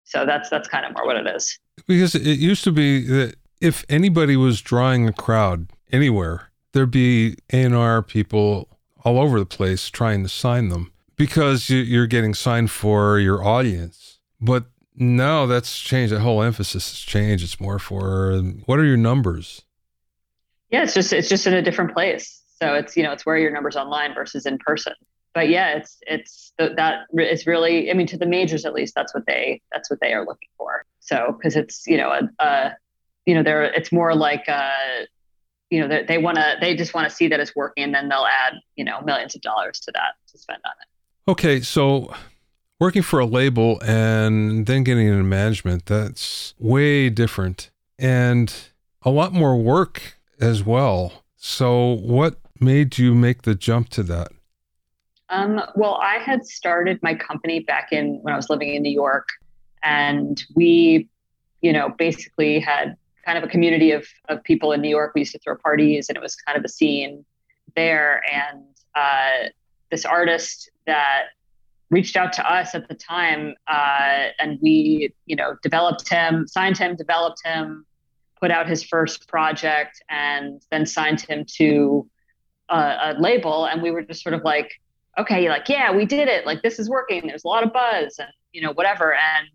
So 0.04 0.26
that's 0.26 0.50
that's 0.50 0.68
kind 0.68 0.84
of 0.84 0.92
more 0.92 1.06
what 1.06 1.16
it 1.16 1.26
is. 1.26 1.58
Because 1.86 2.14
it 2.14 2.38
used 2.38 2.62
to 2.64 2.72
be 2.72 3.06
that 3.06 3.36
if 3.62 3.86
anybody 3.88 4.36
was 4.36 4.60
drawing 4.60 5.08
a 5.08 5.12
crowd 5.14 5.70
anywhere, 5.90 6.50
there'd 6.72 6.90
be 6.90 7.36
A&R 7.52 8.02
people 8.02 8.68
all 9.02 9.18
over 9.18 9.38
the 9.38 9.46
place 9.46 9.88
trying 9.88 10.22
to 10.24 10.28
sign 10.28 10.68
them 10.68 10.92
because 11.16 11.70
you're 11.70 12.06
getting 12.06 12.34
signed 12.34 12.70
for 12.70 13.18
your 13.18 13.42
audience. 13.42 14.18
But 14.42 14.66
now 14.94 15.46
that's 15.46 15.80
changed. 15.80 16.12
The 16.12 16.20
whole 16.20 16.42
emphasis 16.42 16.90
has 16.90 17.00
changed. 17.00 17.44
It's 17.44 17.58
more 17.58 17.78
for 17.78 18.38
what 18.66 18.78
are 18.78 18.84
your 18.84 18.98
numbers? 18.98 19.62
Yeah, 20.70 20.82
it's 20.82 20.92
just 20.92 21.14
it's 21.14 21.30
just 21.30 21.46
in 21.46 21.54
a 21.54 21.62
different 21.62 21.94
place. 21.94 22.37
So 22.60 22.74
it's 22.74 22.96
you 22.96 23.02
know 23.02 23.12
it's 23.12 23.24
where 23.24 23.38
your 23.38 23.50
numbers 23.50 23.76
online 23.76 24.14
versus 24.14 24.46
in 24.46 24.58
person. 24.58 24.94
But 25.34 25.48
yeah, 25.48 25.76
it's 25.76 25.98
it's 26.06 26.52
that 26.58 27.02
is 27.16 27.46
really 27.46 27.90
I 27.90 27.94
mean 27.94 28.06
to 28.08 28.18
the 28.18 28.26
majors 28.26 28.64
at 28.64 28.74
least 28.74 28.94
that's 28.94 29.14
what 29.14 29.24
they 29.26 29.60
that's 29.72 29.90
what 29.90 30.00
they 30.00 30.12
are 30.12 30.24
looking 30.24 30.48
for. 30.56 30.84
So 31.00 31.36
because 31.38 31.56
it's 31.56 31.86
you 31.86 31.96
know 31.96 32.10
a, 32.10 32.42
a 32.42 32.76
you 33.26 33.34
know 33.34 33.42
they're 33.42 33.64
it's 33.64 33.92
more 33.92 34.14
like 34.14 34.48
a 34.48 34.72
you 35.70 35.80
know 35.80 35.88
they, 35.88 36.04
they 36.04 36.18
want 36.18 36.36
to 36.36 36.56
they 36.60 36.74
just 36.74 36.94
want 36.94 37.08
to 37.08 37.14
see 37.14 37.28
that 37.28 37.40
it's 37.40 37.54
working 37.54 37.84
and 37.84 37.94
then 37.94 38.08
they'll 38.08 38.26
add 38.26 38.54
you 38.76 38.84
know 38.84 39.00
millions 39.02 39.34
of 39.34 39.42
dollars 39.42 39.80
to 39.80 39.92
that 39.92 40.14
to 40.30 40.38
spend 40.38 40.60
on 40.64 40.72
it 40.80 41.30
okay 41.30 41.60
so 41.60 42.12
working 42.80 43.02
for 43.02 43.18
a 43.18 43.26
label 43.26 43.80
and 43.84 44.66
then 44.66 44.82
getting 44.82 45.06
into 45.06 45.22
management 45.22 45.86
that's 45.86 46.54
way 46.58 47.10
different 47.10 47.70
and 47.98 48.54
a 49.02 49.10
lot 49.10 49.32
more 49.32 49.56
work 49.56 50.18
as 50.40 50.64
well 50.64 51.24
so 51.36 51.92
what 51.92 52.38
made 52.60 52.98
you 52.98 53.14
make 53.14 53.42
the 53.42 53.54
jump 53.54 53.88
to 53.88 54.02
that 54.02 54.28
um, 55.30 55.60
well 55.74 55.98
i 56.02 56.16
had 56.16 56.44
started 56.44 56.98
my 57.02 57.14
company 57.14 57.60
back 57.60 57.88
in 57.92 58.18
when 58.22 58.32
i 58.32 58.36
was 58.36 58.48
living 58.50 58.74
in 58.74 58.82
new 58.82 58.92
york 58.92 59.28
and 59.82 60.44
we 60.54 61.08
you 61.60 61.72
know 61.72 61.88
basically 61.98 62.58
had 62.58 62.96
kind 63.28 63.36
of 63.36 63.44
a 63.44 63.48
community 63.48 63.90
of, 63.90 64.06
of 64.30 64.42
people 64.42 64.72
in 64.72 64.80
New 64.80 64.88
York. 64.88 65.12
We 65.14 65.20
used 65.20 65.32
to 65.32 65.38
throw 65.40 65.54
parties 65.54 66.08
and 66.08 66.16
it 66.16 66.22
was 66.22 66.34
kind 66.34 66.56
of 66.56 66.64
a 66.64 66.68
scene 66.68 67.26
there. 67.76 68.22
And 68.32 68.64
uh, 68.94 69.50
this 69.90 70.06
artist 70.06 70.70
that 70.86 71.24
reached 71.90 72.16
out 72.16 72.32
to 72.34 72.50
us 72.50 72.74
at 72.74 72.88
the 72.88 72.94
time 72.94 73.54
uh, 73.66 74.28
and 74.38 74.58
we, 74.62 75.12
you 75.26 75.36
know, 75.36 75.56
developed 75.62 76.08
him, 76.08 76.46
signed 76.46 76.78
him, 76.78 76.96
developed 76.96 77.42
him, 77.44 77.84
put 78.40 78.50
out 78.50 78.66
his 78.66 78.82
first 78.82 79.28
project 79.28 80.02
and 80.08 80.62
then 80.70 80.86
signed 80.86 81.20
him 81.20 81.44
to 81.56 82.08
a, 82.68 82.76
a 82.76 83.16
label. 83.18 83.66
And 83.66 83.82
we 83.82 83.90
were 83.90 84.02
just 84.02 84.22
sort 84.22 84.34
of 84.34 84.42
like, 84.44 84.80
okay, 85.18 85.48
like, 85.48 85.68
yeah, 85.68 85.94
we 85.94 86.06
did 86.06 86.28
it. 86.28 86.46
Like, 86.46 86.62
this 86.62 86.78
is 86.78 86.88
working. 86.88 87.26
There's 87.26 87.44
a 87.44 87.48
lot 87.48 87.64
of 87.64 87.72
buzz 87.72 88.18
and, 88.18 88.28
you 88.52 88.62
know, 88.62 88.72
whatever. 88.72 89.14
And 89.14 89.48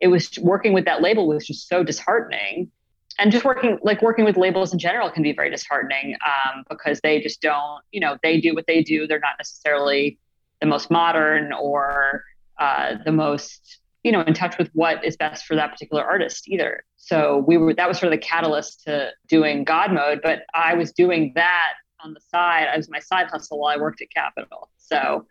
it 0.00 0.08
was 0.08 0.38
working 0.38 0.72
with 0.72 0.84
that 0.86 1.02
label 1.02 1.26
was 1.26 1.46
just 1.46 1.68
so 1.68 1.82
disheartening 1.84 2.70
and 3.18 3.30
just 3.30 3.44
working 3.44 3.78
like 3.82 4.02
working 4.02 4.24
with 4.24 4.36
labels 4.36 4.72
in 4.72 4.78
general 4.78 5.10
can 5.10 5.22
be 5.22 5.32
very 5.32 5.50
disheartening 5.50 6.16
um, 6.26 6.64
because 6.68 7.00
they 7.02 7.20
just 7.20 7.40
don't 7.40 7.82
you 7.92 8.00
know 8.00 8.18
they 8.22 8.40
do 8.40 8.54
what 8.54 8.66
they 8.66 8.82
do 8.82 9.06
they're 9.06 9.20
not 9.20 9.34
necessarily 9.38 10.18
the 10.60 10.66
most 10.66 10.90
modern 10.90 11.52
or 11.52 12.24
uh, 12.58 12.94
the 13.04 13.12
most 13.12 13.80
you 14.02 14.12
know 14.12 14.22
in 14.22 14.34
touch 14.34 14.58
with 14.58 14.70
what 14.74 15.04
is 15.04 15.16
best 15.16 15.46
for 15.46 15.54
that 15.54 15.70
particular 15.70 16.04
artist 16.04 16.48
either 16.48 16.84
so 16.96 17.44
we 17.46 17.56
were 17.56 17.74
that 17.74 17.88
was 17.88 17.98
sort 17.98 18.12
of 18.12 18.18
the 18.18 18.24
catalyst 18.24 18.84
to 18.84 19.10
doing 19.28 19.64
god 19.64 19.92
mode 19.92 20.20
but 20.22 20.42
i 20.54 20.74
was 20.74 20.92
doing 20.92 21.32
that 21.34 21.74
on 22.04 22.14
the 22.14 22.20
side 22.20 22.68
as 22.72 22.88
my 22.88 23.00
side 23.00 23.26
hustle 23.26 23.58
while 23.58 23.74
i 23.74 23.80
worked 23.80 24.00
at 24.02 24.10
Capitol. 24.10 24.70
so 24.76 25.26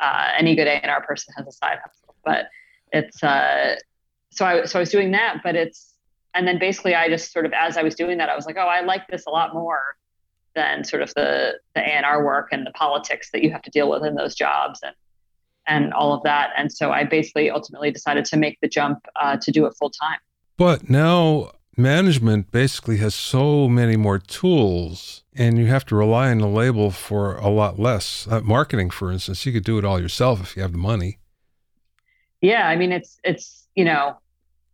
uh, 0.00 0.28
any 0.38 0.54
good 0.54 0.68
a&r 0.68 1.02
person 1.04 1.34
has 1.36 1.46
a 1.46 1.52
side 1.52 1.78
hustle 1.84 2.14
but 2.24 2.46
it's 2.92 3.22
uh, 3.22 3.74
so 4.30 4.44
i 4.44 4.64
so 4.64 4.78
i 4.78 4.80
was 4.80 4.90
doing 4.90 5.10
that 5.10 5.40
but 5.42 5.56
it's 5.56 5.94
and 6.38 6.46
then 6.46 6.58
basically 6.58 6.94
I 6.94 7.08
just 7.08 7.32
sort 7.32 7.46
of 7.46 7.52
as 7.52 7.76
I 7.76 7.82
was 7.82 7.94
doing 7.94 8.18
that 8.18 8.28
I 8.28 8.36
was 8.36 8.46
like, 8.46 8.56
oh, 8.56 8.66
I 8.66 8.80
like 8.80 9.06
this 9.08 9.24
a 9.26 9.30
lot 9.30 9.54
more 9.54 9.96
than 10.54 10.84
sort 10.84 11.02
of 11.02 11.12
the 11.14 11.54
the 11.74 11.80
A&R 11.80 12.24
work 12.24 12.48
and 12.52 12.66
the 12.66 12.70
politics 12.72 13.30
that 13.32 13.42
you 13.42 13.50
have 13.50 13.62
to 13.62 13.70
deal 13.70 13.90
with 13.90 14.04
in 14.04 14.14
those 14.14 14.34
jobs 14.34 14.80
and 14.82 14.94
and 15.66 15.92
all 15.92 16.14
of 16.14 16.22
that. 16.22 16.50
And 16.56 16.72
so 16.72 16.92
I 16.92 17.04
basically 17.04 17.50
ultimately 17.50 17.90
decided 17.90 18.24
to 18.26 18.36
make 18.36 18.58
the 18.62 18.68
jump 18.68 19.00
uh, 19.20 19.36
to 19.36 19.50
do 19.50 19.66
it 19.66 19.74
full 19.78 19.90
time. 19.90 20.18
But 20.56 20.88
now 20.88 21.50
management 21.78 22.50
basically 22.50 22.96
has 22.98 23.14
so 23.14 23.68
many 23.68 23.96
more 23.96 24.18
tools 24.18 25.22
and 25.34 25.56
you 25.58 25.66
have 25.66 25.84
to 25.86 25.94
rely 25.94 26.30
on 26.30 26.38
the 26.38 26.48
label 26.48 26.90
for 26.90 27.36
a 27.36 27.48
lot 27.48 27.78
less. 27.78 28.26
Uh, 28.28 28.40
marketing, 28.40 28.90
for 28.90 29.12
instance, 29.12 29.46
you 29.46 29.52
could 29.52 29.64
do 29.64 29.78
it 29.78 29.84
all 29.84 30.00
yourself 30.00 30.40
if 30.40 30.56
you 30.56 30.62
have 30.62 30.72
the 30.72 30.78
money. 30.78 31.18
Yeah, 32.40 32.68
I 32.68 32.76
mean, 32.76 32.92
it's 32.92 33.18
it's 33.24 33.66
you 33.74 33.84
know 33.84 34.16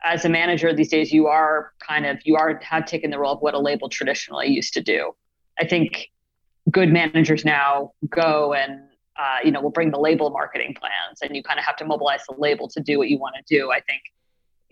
as 0.04 0.24
a 0.24 0.28
manager 0.28 0.72
these 0.72 0.90
days, 0.90 1.12
you 1.12 1.26
are 1.26 1.72
kind 1.80 2.06
of 2.06 2.18
you 2.24 2.36
are 2.36 2.60
have 2.62 2.86
taken 2.86 3.10
the 3.10 3.18
role 3.18 3.32
of 3.32 3.40
what 3.40 3.54
a 3.54 3.58
label 3.58 3.88
traditionally 3.88 4.48
used 4.48 4.74
to 4.74 4.82
do. 4.82 5.14
I 5.58 5.66
think 5.66 6.10
good 6.70 6.90
managers 6.90 7.44
now 7.44 7.92
go 8.08 8.52
and 8.52 8.80
uh, 9.18 9.38
you 9.44 9.50
know 9.50 9.60
will 9.60 9.70
bring 9.70 9.90
the 9.90 9.98
label 9.98 10.30
marketing 10.30 10.74
plans, 10.78 11.20
and 11.22 11.34
you 11.34 11.42
kind 11.42 11.58
of 11.58 11.64
have 11.64 11.76
to 11.76 11.84
mobilize 11.84 12.24
the 12.28 12.34
label 12.38 12.68
to 12.68 12.80
do 12.80 12.98
what 12.98 13.08
you 13.08 13.18
want 13.18 13.34
to 13.36 13.58
do. 13.58 13.70
I 13.70 13.80
think 13.80 14.02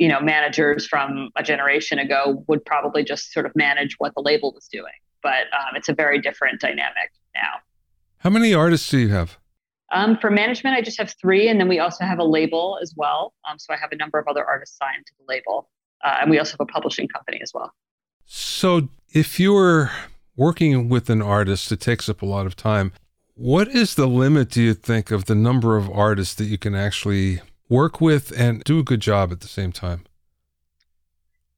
you 0.03 0.09
know 0.09 0.21
managers 0.21 0.85
from 0.85 1.31
a 1.37 1.45
generation 1.45 2.01
ago 2.01 2.45
would 2.49 2.65
probably 2.65 3.05
just 3.05 3.33
sort 3.33 3.47
of 3.47 3.53
manage 3.55 3.95
what 3.99 4.13
the 4.17 4.21
label 4.21 4.53
was 4.53 4.67
doing, 4.67 4.99
but 5.23 5.45
um, 5.57 5.77
it's 5.77 5.89
a 5.89 5.95
very 5.95 6.21
different 6.21 6.61
dynamic 6.61 7.13
now. 7.37 7.61
How 8.19 8.31
many 8.31 8.53
artists 8.53 8.91
do 8.91 8.99
you 8.99 9.11
have? 9.11 9.39
Um, 9.93 10.19
for 10.19 10.29
management, 10.29 10.77
I 10.77 10.83
just 10.83 10.99
have 10.99 11.15
three, 11.21 11.47
and 11.47 11.61
then 11.61 11.69
we 11.69 11.79
also 11.79 12.05
have 12.05 12.19
a 12.19 12.25
label 12.25 12.81
as 12.83 12.95
well. 12.97 13.33
Um, 13.49 13.61
so 13.61 13.73
I 13.73 13.77
have 13.77 13.93
a 13.93 13.97
number 13.97 14.19
of 14.19 14.27
other 14.27 14.45
artists 14.45 14.77
signed 14.77 15.07
to 15.07 15.13
the 15.21 15.25
label, 15.33 15.69
uh, 16.05 16.17
and 16.21 16.29
we 16.33 16.39
also 16.41 16.55
have 16.55 16.67
a 16.69 16.73
publishing 16.73 17.07
company 17.07 17.39
as 17.41 17.53
well. 17.55 17.73
So 18.27 18.89
if 19.13 19.39
you're 19.39 19.93
working 20.35 20.89
with 20.89 21.11
an 21.11 21.23
artist, 21.23 21.71
it 21.71 21.79
takes 21.79 22.09
up 22.09 22.23
a 22.23 22.27
lot 22.27 22.47
of 22.47 22.57
time. 22.57 22.93
What 23.35 23.69
is 23.69 23.95
the 23.95 24.09
limit, 24.09 24.51
do 24.51 24.63
you 24.63 24.75
think, 24.75 25.13
of 25.13 25.27
the 25.27 25.37
number 25.37 25.77
of 25.77 25.89
artists 25.89 26.35
that 26.35 26.47
you 26.47 26.59
can 26.59 26.75
actually 26.75 27.41
work 27.73 28.01
with 28.01 28.33
and 28.39 28.63
do 28.65 28.79
a 28.79 28.83
good 28.83 29.01
job 29.01 29.33
at 29.33 29.41
the 29.41 29.49
same 29.49 29.73
time? 29.73 30.05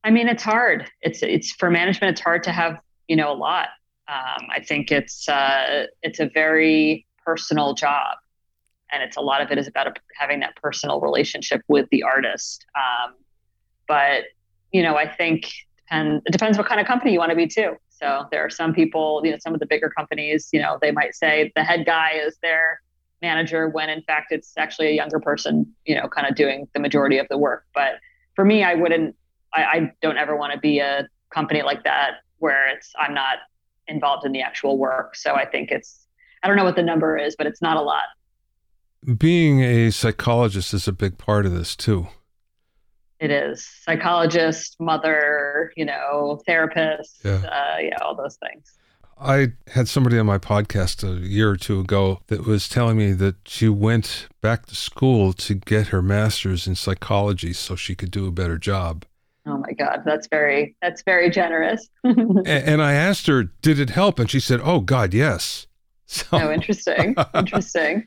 I 0.04 0.10
mean, 0.10 0.28
it's 0.28 0.42
hard. 0.42 0.90
It's 1.02 1.22
it's 1.22 1.52
for 1.52 1.70
management. 1.70 2.12
It's 2.12 2.20
hard 2.20 2.42
to 2.44 2.52
have 2.52 2.78
you 3.08 3.16
know 3.16 3.32
a 3.32 3.34
lot. 3.34 3.68
Um, 4.06 4.46
I 4.50 4.62
think 4.62 4.92
it's 4.92 5.28
uh, 5.28 5.86
it's 6.02 6.20
a 6.20 6.30
very 6.32 7.06
personal 7.24 7.74
job 7.74 8.18
and 8.94 9.02
it's 9.02 9.16
a 9.16 9.20
lot 9.20 9.42
of 9.42 9.50
it 9.50 9.58
is 9.58 9.66
about 9.66 9.98
having 10.14 10.40
that 10.40 10.54
personal 10.56 11.00
relationship 11.00 11.62
with 11.68 11.88
the 11.90 12.02
artist. 12.02 12.64
Um, 12.76 13.14
but 13.88 14.24
you 14.72 14.82
know, 14.82 14.96
I 14.96 15.08
think 15.08 15.50
and 15.90 16.22
it 16.24 16.32
depends 16.32 16.56
what 16.56 16.66
kind 16.66 16.80
of 16.80 16.86
company 16.86 17.12
you 17.12 17.18
want 17.18 17.30
to 17.30 17.36
be 17.36 17.46
too. 17.46 17.76
So 17.88 18.26
there 18.30 18.44
are 18.44 18.50
some 18.50 18.72
people, 18.72 19.20
you 19.24 19.30
know, 19.30 19.38
some 19.40 19.54
of 19.54 19.60
the 19.60 19.66
bigger 19.66 19.90
companies, 19.90 20.48
you 20.52 20.60
know, 20.60 20.78
they 20.80 20.90
might 20.90 21.14
say 21.14 21.52
the 21.54 21.62
head 21.62 21.84
guy 21.86 22.12
is 22.24 22.36
their 22.42 22.80
manager 23.24 23.68
when 23.68 23.88
in 23.90 24.02
fact 24.02 24.32
it's 24.32 24.52
actually 24.56 24.88
a 24.88 24.92
younger 24.92 25.20
person, 25.20 25.72
you 25.84 25.94
know, 25.94 26.08
kind 26.08 26.26
of 26.28 26.34
doing 26.34 26.68
the 26.74 26.80
majority 26.80 27.18
of 27.18 27.26
the 27.28 27.38
work. 27.38 27.64
But 27.74 27.94
for 28.36 28.44
me, 28.44 28.62
I 28.62 28.74
wouldn't, 28.74 29.16
I, 29.52 29.62
I 29.64 29.92
don't 30.02 30.18
ever 30.18 30.36
want 30.36 30.52
to 30.52 30.58
be 30.58 30.78
a 30.78 31.08
company 31.32 31.62
like 31.62 31.84
that 31.84 32.18
where 32.38 32.68
it's 32.68 32.92
I'm 32.98 33.14
not 33.14 33.38
involved 33.88 34.24
in 34.26 34.32
the 34.32 34.42
actual 34.42 34.78
work. 34.78 35.16
So 35.16 35.34
I 35.34 35.46
think 35.46 35.70
it's 35.70 36.06
I 36.42 36.48
don't 36.48 36.56
know 36.56 36.64
what 36.64 36.76
the 36.76 36.82
number 36.82 37.16
is, 37.16 37.34
but 37.36 37.46
it's 37.46 37.62
not 37.62 37.76
a 37.76 37.82
lot 37.82 38.04
being 39.04 39.60
a 39.60 39.90
psychologist 39.90 40.72
is 40.72 40.88
a 40.88 40.92
big 40.92 41.18
part 41.18 41.46
of 41.46 41.52
this 41.52 41.76
too. 41.76 42.08
It 43.20 43.30
is 43.30 43.66
psychologist, 43.82 44.76
mother, 44.80 45.72
you 45.76 45.84
know, 45.84 46.40
therapist, 46.46 47.20
yeah, 47.24 47.36
uh, 47.36 47.78
yeah 47.80 47.98
all 48.02 48.14
those 48.14 48.36
things. 48.36 48.72
I 49.18 49.52
had 49.68 49.88
somebody 49.88 50.18
on 50.18 50.26
my 50.26 50.38
podcast 50.38 51.02
a 51.02 51.26
year 51.26 51.50
or 51.50 51.56
two 51.56 51.80
ago 51.80 52.20
that 52.26 52.46
was 52.46 52.68
telling 52.68 52.96
me 52.96 53.12
that 53.12 53.36
she 53.46 53.68
went 53.68 54.28
back 54.40 54.66
to 54.66 54.74
school 54.74 55.32
to 55.34 55.54
get 55.54 55.88
her 55.88 56.02
master's 56.02 56.66
in 56.66 56.74
psychology 56.74 57.52
so 57.52 57.76
she 57.76 57.94
could 57.94 58.10
do 58.10 58.26
a 58.26 58.32
better 58.32 58.58
job. 58.58 59.04
Oh 59.46 59.58
my 59.58 59.72
God, 59.72 60.02
that's 60.04 60.26
very 60.28 60.74
that's 60.80 61.02
very 61.02 61.30
generous. 61.30 61.88
and, 62.04 62.48
and, 62.48 62.82
I 62.82 62.94
asked 62.94 63.26
her, 63.26 63.44
did 63.44 63.78
it 63.78 63.90
help? 63.90 64.18
And 64.18 64.30
she 64.30 64.40
said, 64.40 64.60
"Oh 64.62 64.80
God, 64.80 65.14
yes." 65.14 65.66
So. 66.06 66.26
Oh, 66.32 66.52
interesting, 66.52 67.16
interesting. 67.34 68.06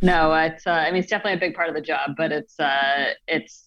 No, 0.00 0.32
it's. 0.34 0.66
Uh, 0.66 0.70
I 0.70 0.92
mean, 0.92 1.00
it's 1.00 1.10
definitely 1.10 1.34
a 1.34 1.40
big 1.40 1.56
part 1.56 1.68
of 1.68 1.74
the 1.74 1.80
job, 1.80 2.12
but 2.16 2.30
it's. 2.30 2.58
Uh, 2.58 3.12
it's. 3.26 3.64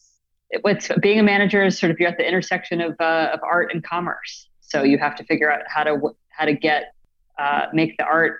It, 0.49 0.63
what's 0.63 0.89
being 1.01 1.19
a 1.19 1.23
manager 1.23 1.65
is 1.65 1.77
sort 1.77 1.91
of 1.91 1.99
you're 1.99 2.09
at 2.09 2.17
the 2.17 2.25
intersection 2.25 2.79
of 2.79 2.95
uh, 2.99 3.31
of 3.33 3.41
art 3.43 3.73
and 3.73 3.83
commerce. 3.83 4.47
So 4.61 4.83
you 4.83 4.97
have 4.99 5.15
to 5.17 5.25
figure 5.25 5.51
out 5.51 5.61
how 5.67 5.83
to 5.83 5.95
how 6.37 6.45
to 6.45 6.53
get 6.53 6.93
uh, 7.37 7.67
make 7.73 7.97
the 7.97 8.03
art 8.03 8.39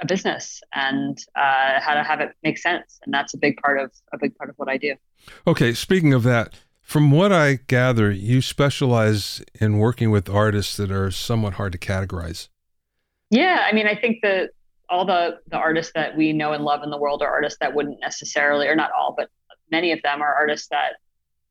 a 0.00 0.06
business 0.06 0.60
and 0.74 1.18
uh, 1.34 1.80
how 1.80 1.94
to 1.94 2.02
have 2.04 2.20
it 2.20 2.30
make 2.42 2.58
sense, 2.58 3.00
and 3.04 3.12
that's 3.12 3.34
a 3.34 3.38
big 3.38 3.56
part 3.56 3.78
of 3.78 3.90
a 4.12 4.18
big 4.18 4.36
part 4.36 4.50
of 4.50 4.56
what 4.56 4.68
I 4.68 4.76
do. 4.76 4.94
Okay, 5.46 5.72
speaking 5.74 6.12
of 6.12 6.22
that, 6.22 6.54
from 6.82 7.10
what 7.10 7.32
I 7.32 7.54
gather, 7.66 8.10
you 8.10 8.40
specialize 8.40 9.42
in 9.60 9.78
working 9.78 10.10
with 10.10 10.28
artists 10.28 10.76
that 10.76 10.90
are 10.90 11.10
somewhat 11.10 11.54
hard 11.54 11.72
to 11.72 11.78
categorize. 11.78 12.48
Yeah, 13.30 13.66
I 13.68 13.72
mean, 13.72 13.86
I 13.86 13.94
think 13.94 14.18
that 14.22 14.50
all 14.88 15.04
the 15.04 15.38
the 15.48 15.56
artists 15.56 15.92
that 15.94 16.16
we 16.16 16.32
know 16.32 16.52
and 16.52 16.64
love 16.64 16.82
in 16.82 16.90
the 16.90 16.98
world 16.98 17.22
are 17.22 17.30
artists 17.30 17.58
that 17.60 17.74
wouldn't 17.74 18.00
necessarily, 18.00 18.68
or 18.68 18.76
not 18.76 18.90
all, 18.92 19.14
but 19.16 19.28
many 19.70 19.92
of 19.92 20.00
them 20.02 20.22
are 20.22 20.34
artists 20.34 20.68
that 20.68 20.92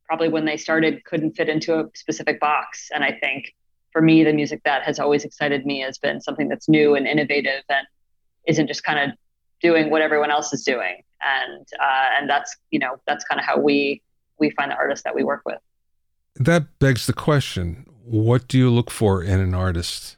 probably 0.06 0.30
when 0.30 0.46
they 0.46 0.58
started 0.58 1.04
couldn't 1.04 1.34
fit 1.34 1.50
into 1.50 1.78
a 1.80 1.86
specific 1.94 2.40
box. 2.40 2.90
And 2.94 3.04
I 3.04 3.12
think 3.12 3.54
for 3.98 4.04
me, 4.04 4.24
the 4.24 4.32
music 4.32 4.62
that 4.64 4.84
has 4.84 5.00
always 5.00 5.24
excited 5.24 5.66
me 5.66 5.80
has 5.80 5.98
been 5.98 6.22
something 6.22 6.50
that's 6.50 6.70
new 6.70 6.94
and 6.94 7.08
innovative 7.08 7.64
and 7.68 7.88
isn't 8.48 8.68
just 8.68 8.84
kind 8.84 9.00
of 9.00 9.18
doing 9.60 9.90
what 9.90 10.04
everyone 10.04 10.30
else 10.30 10.54
is 10.54 10.64
doing. 10.64 11.02
And 11.20 11.68
uh, 11.82 12.10
and 12.16 12.30
that's 12.30 12.56
you 12.70 12.78
know 12.78 12.98
that's 13.08 13.26
kind 13.26 13.40
of 13.40 13.46
how 13.46 13.58
we 13.58 14.04
we 14.38 14.52
find 14.52 14.70
the 14.70 14.76
artists 14.76 15.04
that 15.04 15.16
we 15.16 15.24
work 15.24 15.42
with. 15.48 15.58
That 16.36 16.78
begs 16.78 17.08
the 17.08 17.14
question: 17.14 17.88
What 18.04 18.48
do 18.48 18.60
you 18.60 18.70
look 18.70 18.92
for 18.92 19.24
in 19.24 19.40
an 19.40 19.56
artist? 19.56 20.18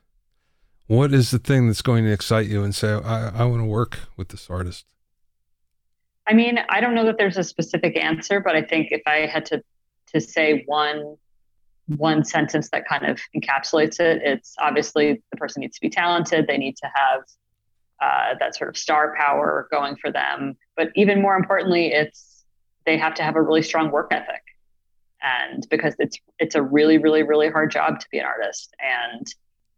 What 0.87 1.13
is 1.13 1.31
the 1.31 1.39
thing 1.39 1.67
that's 1.67 1.81
going 1.81 2.03
to 2.03 2.11
excite 2.11 2.47
you 2.47 2.61
and 2.61 2.75
say, 2.75 2.91
I, 2.91 3.29
I 3.29 3.45
want 3.45 3.61
to 3.61 3.65
work 3.65 3.99
with 4.17 4.27
this 4.27 4.49
artist? 4.49 4.87
I 6.27 6.33
mean, 6.33 6.59
I 6.67 6.81
don't 6.81 6.95
know 6.95 7.05
that 7.05 7.17
there's 7.17 7.37
a 7.37 7.45
specific 7.45 7.95
answer, 7.95 8.41
but 8.41 8.57
I 8.57 8.61
think 8.61 8.89
if 8.91 9.03
I 9.07 9.19
had 9.25 9.45
to 9.45 9.63
to 10.07 10.19
say 10.19 10.63
one 10.65 11.15
one 11.97 12.23
sentence 12.23 12.69
that 12.69 12.87
kind 12.87 13.05
of 13.05 13.19
encapsulates 13.35 13.99
it, 13.99 14.21
it's 14.23 14.55
obviously 14.59 15.21
the 15.31 15.37
person 15.37 15.61
needs 15.61 15.75
to 15.75 15.81
be 15.81 15.89
talented. 15.89 16.47
They 16.47 16.57
need 16.57 16.77
to 16.77 16.89
have 16.93 17.21
uh, 18.01 18.35
that 18.39 18.55
sort 18.55 18.69
of 18.69 18.77
star 18.77 19.15
power 19.17 19.67
going 19.71 19.95
for 19.95 20.11
them. 20.11 20.55
But 20.77 20.89
even 20.95 21.21
more 21.21 21.35
importantly, 21.35 21.87
it's 21.87 22.45
they 22.85 22.97
have 22.97 23.13
to 23.15 23.23
have 23.23 23.35
a 23.35 23.41
really 23.41 23.61
strong 23.61 23.91
work 23.91 24.09
ethic, 24.11 24.41
and 25.21 25.67
because 25.69 25.95
it's 25.99 26.17
it's 26.37 26.55
a 26.55 26.61
really 26.61 26.97
really 26.97 27.23
really 27.23 27.49
hard 27.49 27.71
job 27.71 27.99
to 27.99 28.07
be 28.11 28.19
an 28.19 28.25
artist, 28.25 28.73
and 28.79 29.27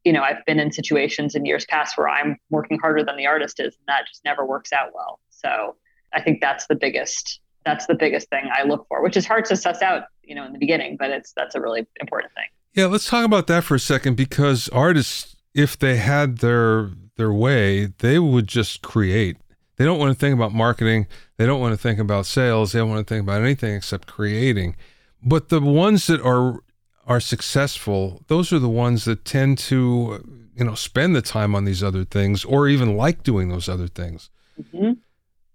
you 0.03 0.11
know, 0.11 0.23
I've 0.23 0.43
been 0.45 0.59
in 0.59 0.71
situations 0.71 1.35
in 1.35 1.45
years 1.45 1.65
past 1.65 1.97
where 1.97 2.09
I'm 2.09 2.37
working 2.49 2.79
harder 2.79 3.03
than 3.03 3.17
the 3.17 3.27
artist 3.27 3.59
is, 3.59 3.75
and 3.75 3.85
that 3.87 4.07
just 4.07 4.25
never 4.25 4.45
works 4.45 4.73
out 4.73 4.89
well. 4.93 5.19
So 5.29 5.75
I 6.13 6.21
think 6.21 6.41
that's 6.41 6.67
the 6.67 6.75
biggest 6.75 7.39
that's 7.63 7.85
the 7.85 7.93
biggest 7.95 8.27
thing 8.29 8.49
I 8.51 8.63
look 8.63 8.87
for, 8.87 9.03
which 9.03 9.15
is 9.15 9.25
hard 9.25 9.45
to 9.45 9.55
suss 9.55 9.81
out, 9.83 10.05
you 10.31 10.35
know, 10.35 10.45
in 10.45 10.53
the 10.53 10.59
beginning, 10.59 10.95
but 10.95 11.09
it's 11.09 11.33
that's 11.33 11.55
a 11.55 11.59
really 11.59 11.85
important 11.99 12.31
thing. 12.33 12.45
Yeah, 12.73 12.85
let's 12.85 13.05
talk 13.05 13.25
about 13.25 13.47
that 13.47 13.65
for 13.65 13.75
a 13.75 13.79
second 13.79 14.15
because 14.15 14.69
artists, 14.69 15.35
if 15.53 15.77
they 15.77 15.97
had 15.97 16.37
their 16.37 16.91
their 17.17 17.33
way, 17.33 17.87
they 17.97 18.17
would 18.17 18.47
just 18.47 18.81
create. 18.81 19.35
They 19.75 19.83
don't 19.83 19.99
want 19.99 20.13
to 20.13 20.17
think 20.17 20.33
about 20.33 20.53
marketing. 20.53 21.07
They 21.35 21.45
don't 21.45 21.59
want 21.59 21.73
to 21.73 21.77
think 21.77 21.99
about 21.99 22.25
sales. 22.25 22.71
They 22.71 22.79
don't 22.79 22.89
want 22.89 23.05
to 23.05 23.13
think 23.13 23.23
about 23.23 23.41
anything 23.41 23.75
except 23.75 24.07
creating. 24.07 24.77
But 25.21 25.49
the 25.49 25.59
ones 25.59 26.07
that 26.07 26.21
are 26.21 26.59
are 27.05 27.19
successful, 27.19 28.23
those 28.27 28.53
are 28.53 28.59
the 28.59 28.69
ones 28.69 29.03
that 29.03 29.25
tend 29.25 29.57
to, 29.57 30.47
you 30.55 30.63
know, 30.63 30.75
spend 30.75 31.13
the 31.13 31.21
time 31.21 31.55
on 31.55 31.65
these 31.65 31.83
other 31.83 32.05
things 32.05 32.45
or 32.45 32.69
even 32.69 32.95
like 32.95 33.21
doing 33.23 33.49
those 33.49 33.67
other 33.67 33.89
things. 33.89 34.29
Mm-hmm. 34.57 34.93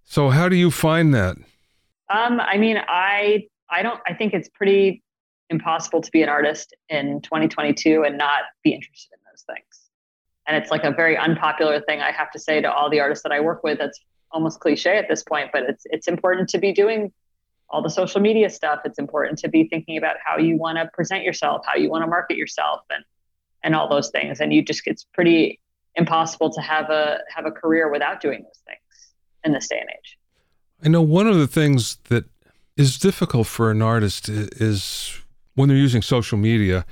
So, 0.05 0.29
how 0.29 0.51
do 0.51 0.57
you 0.57 0.71
find 0.71 1.15
that? 1.15 1.39
Um, 2.11 2.41
I 2.41 2.59
mean, 2.59 2.77
I 2.87 3.49
I 3.71 3.83
don't. 3.83 4.01
I 4.07 4.15
think 4.15 4.35
it's 4.35 4.49
pretty 4.49 5.03
impossible 5.51 6.01
to 6.01 6.11
be 6.11 6.23
an 6.23 6.29
artist 6.29 6.75
in 6.89 7.21
2022 7.23 8.05
and 8.05 8.19
not 8.19 8.41
be 8.63 8.73
interested 8.73 9.15
in 9.15 9.21
those 9.31 9.43
things. 9.43 9.91
And 10.47 10.57
it's 10.57 10.71
like 10.71 10.85
a 10.85 10.91
very 10.91 11.17
unpopular 11.17 11.81
thing 11.81 12.01
I 12.01 12.13
have 12.13 12.31
to 12.33 12.39
say 12.39 12.61
to 12.61 12.73
all 12.73 12.91
the 12.91 13.01
artists 13.01 13.23
that 13.25 13.33
I 13.33 13.41
work 13.41 13.63
with. 13.65 13.79
That's 13.79 14.01
almost 14.31 14.61
cliche 14.61 14.97
at 14.97 15.09
this 15.09 15.23
point, 15.23 15.51
but 15.53 15.65
it's 15.65 15.85
it's 15.87 16.09
important 16.09 16.49
to 16.51 16.59
be 16.59 16.73
doing 16.73 17.13
all 17.69 17.83
the 17.83 17.91
social 17.91 18.21
media 18.21 18.49
stuff. 18.51 18.81
It's 18.85 18.99
important 18.99 19.39
to 19.41 19.49
be 19.49 19.69
thinking 19.69 19.97
about 19.97 20.17
how 20.25 20.39
you 20.39 20.57
want 20.57 20.79
to 20.79 20.89
present 20.93 21.25
yourself, 21.25 21.63
how 21.67 21.77
you 21.77 21.91
want 21.91 22.03
to 22.03 22.07
market 22.07 22.37
yourself, 22.37 22.83
and 22.91 23.05
and 23.63 23.75
all 23.75 23.89
those 23.89 24.11
things. 24.11 24.41
And 24.41 24.53
you 24.53 24.63
just 24.63 24.83
it's 24.87 25.07
pretty 25.15 25.61
impossible 25.97 26.53
to 26.53 26.61
have 26.61 26.91
a 26.91 27.19
have 27.35 27.47
a 27.47 27.51
career 27.51 27.91
without 27.91 28.21
doing 28.21 28.43
those 28.43 28.63
things 28.67 29.15
in 29.45 29.53
this 29.53 29.69
day 29.69 29.79
and 29.81 29.91
age. 29.91 30.19
I 30.85 30.89
know 30.89 31.03
one 31.03 31.27
of 31.27 31.37
the 31.39 31.47
things 31.47 31.97
that 32.09 32.27
is 32.77 32.99
difficult 32.99 33.47
for 33.47 33.71
an 33.71 33.83
artist 33.83 34.29
is 34.29 35.19
when 35.55 35.69
they're 35.69 35.79
using 35.79 36.03
social 36.03 36.39
media 36.39 36.85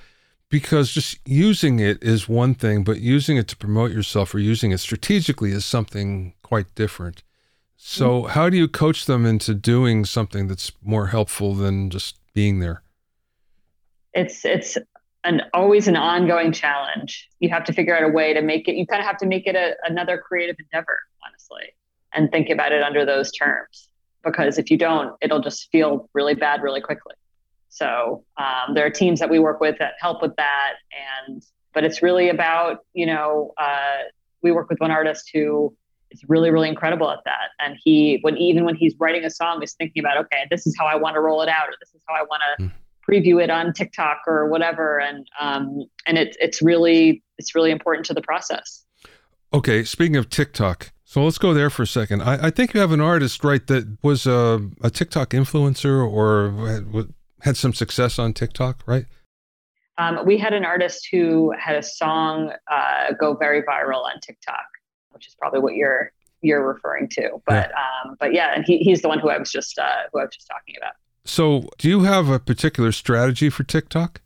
because 0.48 0.92
just 0.92 1.18
using 1.26 1.80
it 1.80 2.02
is 2.02 2.28
one 2.28 2.54
thing, 2.54 2.84
but 2.84 3.00
using 3.00 3.36
it 3.36 3.48
to 3.48 3.56
promote 3.56 3.90
yourself 3.90 4.34
or 4.34 4.38
using 4.38 4.70
it 4.70 4.78
strategically 4.78 5.50
is 5.50 5.64
something 5.64 6.32
quite 6.42 6.72
different. 6.74 7.22
So, 7.76 8.22
mm-hmm. 8.22 8.30
how 8.30 8.48
do 8.48 8.56
you 8.56 8.68
coach 8.68 9.06
them 9.06 9.26
into 9.26 9.52
doing 9.52 10.04
something 10.04 10.46
that's 10.46 10.72
more 10.82 11.08
helpful 11.08 11.54
than 11.54 11.90
just 11.90 12.18
being 12.34 12.60
there? 12.60 12.82
It's 14.12 14.44
it's 14.44 14.78
an 15.24 15.42
always 15.52 15.88
an 15.88 15.96
ongoing 15.96 16.52
challenge. 16.52 17.28
You 17.40 17.48
have 17.50 17.64
to 17.64 17.72
figure 17.72 17.96
out 17.96 18.04
a 18.04 18.12
way 18.12 18.32
to 18.32 18.40
make 18.40 18.68
it. 18.68 18.76
You 18.76 18.86
kind 18.86 19.00
of 19.00 19.06
have 19.06 19.18
to 19.18 19.26
make 19.26 19.46
it 19.46 19.56
a, 19.56 19.74
another 19.84 20.18
creative 20.18 20.56
endeavor, 20.58 20.98
honestly, 21.26 21.74
and 22.12 22.30
think 22.30 22.48
about 22.48 22.72
it 22.72 22.82
under 22.82 23.04
those 23.04 23.32
terms. 23.32 23.88
Because 24.24 24.58
if 24.58 24.70
you 24.70 24.78
don't, 24.78 25.14
it'll 25.20 25.40
just 25.40 25.68
feel 25.70 26.08
really 26.14 26.34
bad 26.34 26.62
really 26.62 26.80
quickly. 26.80 27.14
So 27.68 28.24
um, 28.36 28.74
there 28.74 28.86
are 28.86 28.90
teams 28.90 29.20
that 29.20 29.28
we 29.28 29.38
work 29.38 29.60
with 29.60 29.78
that 29.78 29.94
help 30.00 30.22
with 30.22 30.36
that, 30.36 30.74
and 31.26 31.42
but 31.72 31.84
it's 31.84 32.02
really 32.02 32.28
about 32.28 32.78
you 32.94 33.04
know 33.04 33.52
uh, 33.58 34.04
we 34.42 34.52
work 34.52 34.70
with 34.70 34.78
one 34.80 34.90
artist 34.90 35.30
who 35.34 35.74
is 36.14 36.22
really 36.28 36.50
really 36.50 36.68
incredible 36.68 37.10
at 37.10 37.18
that 37.24 37.48
and 37.58 37.76
he 37.82 38.18
when 38.22 38.36
even 38.36 38.64
when 38.64 38.76
he's 38.76 38.94
writing 39.00 39.24
a 39.24 39.30
song 39.30 39.62
is 39.62 39.74
thinking 39.74 40.00
about 40.00 40.16
okay 40.16 40.46
this 40.50 40.66
is 40.66 40.76
how 40.78 40.86
i 40.86 40.94
want 40.94 41.14
to 41.14 41.20
roll 41.20 41.42
it 41.42 41.48
out 41.48 41.68
or 41.68 41.72
this 41.80 41.92
is 41.92 42.00
how 42.08 42.14
i 42.14 42.22
want 42.22 42.40
to 42.56 42.64
mm. 42.64 42.70
preview 43.08 43.42
it 43.42 43.50
on 43.50 43.72
tiktok 43.72 44.18
or 44.26 44.48
whatever 44.48 45.00
and 45.00 45.26
um 45.40 45.82
and 46.06 46.16
it's 46.16 46.36
it's 46.40 46.62
really 46.62 47.22
it's 47.36 47.54
really 47.54 47.72
important 47.72 48.06
to 48.06 48.14
the 48.14 48.22
process 48.22 48.84
okay 49.52 49.82
speaking 49.82 50.16
of 50.16 50.30
tiktok 50.30 50.92
so 51.14 51.24
let's 51.24 51.38
go 51.38 51.54
there 51.54 51.70
for 51.70 51.82
a 51.82 51.86
second 51.86 52.22
i, 52.22 52.46
I 52.46 52.50
think 52.50 52.74
you 52.74 52.80
have 52.80 52.92
an 52.92 53.00
artist 53.00 53.44
right 53.44 53.66
that 53.68 53.98
was 54.02 54.26
a, 54.26 54.60
a 54.82 54.90
tiktok 54.90 55.30
influencer 55.30 56.06
or 56.06 56.66
had, 56.66 57.14
had 57.40 57.56
some 57.56 57.72
success 57.72 58.18
on 58.18 58.32
tiktok 58.32 58.82
right 58.86 59.06
um, 59.96 60.26
we 60.26 60.36
had 60.36 60.52
an 60.52 60.64
artist 60.64 61.06
who 61.12 61.52
had 61.56 61.76
a 61.76 61.82
song 61.82 62.50
uh, 62.68 63.12
go 63.20 63.34
very 63.34 63.62
viral 63.62 64.02
on 64.02 64.18
TikTok 64.20 64.66
which 65.10 65.28
is 65.28 65.36
probably 65.36 65.60
what 65.60 65.74
you're 65.74 66.10
you're 66.44 66.66
referring 66.66 67.08
to. 67.08 67.42
But 67.46 67.70
yeah. 67.70 68.10
um, 68.10 68.16
but 68.20 68.34
yeah, 68.34 68.54
and 68.54 68.64
he, 68.66 68.78
he's 68.78 69.02
the 69.02 69.08
one 69.08 69.18
who 69.18 69.30
I 69.30 69.38
was 69.38 69.50
just 69.50 69.78
uh, 69.78 70.02
who 70.12 70.20
I 70.20 70.24
was 70.24 70.34
just 70.34 70.46
talking 70.46 70.76
about. 70.76 70.92
So, 71.24 71.70
do 71.78 71.88
you 71.88 72.02
have 72.02 72.28
a 72.28 72.38
particular 72.38 72.92
strategy 72.92 73.48
for 73.48 73.64
TikTok? 73.64 74.20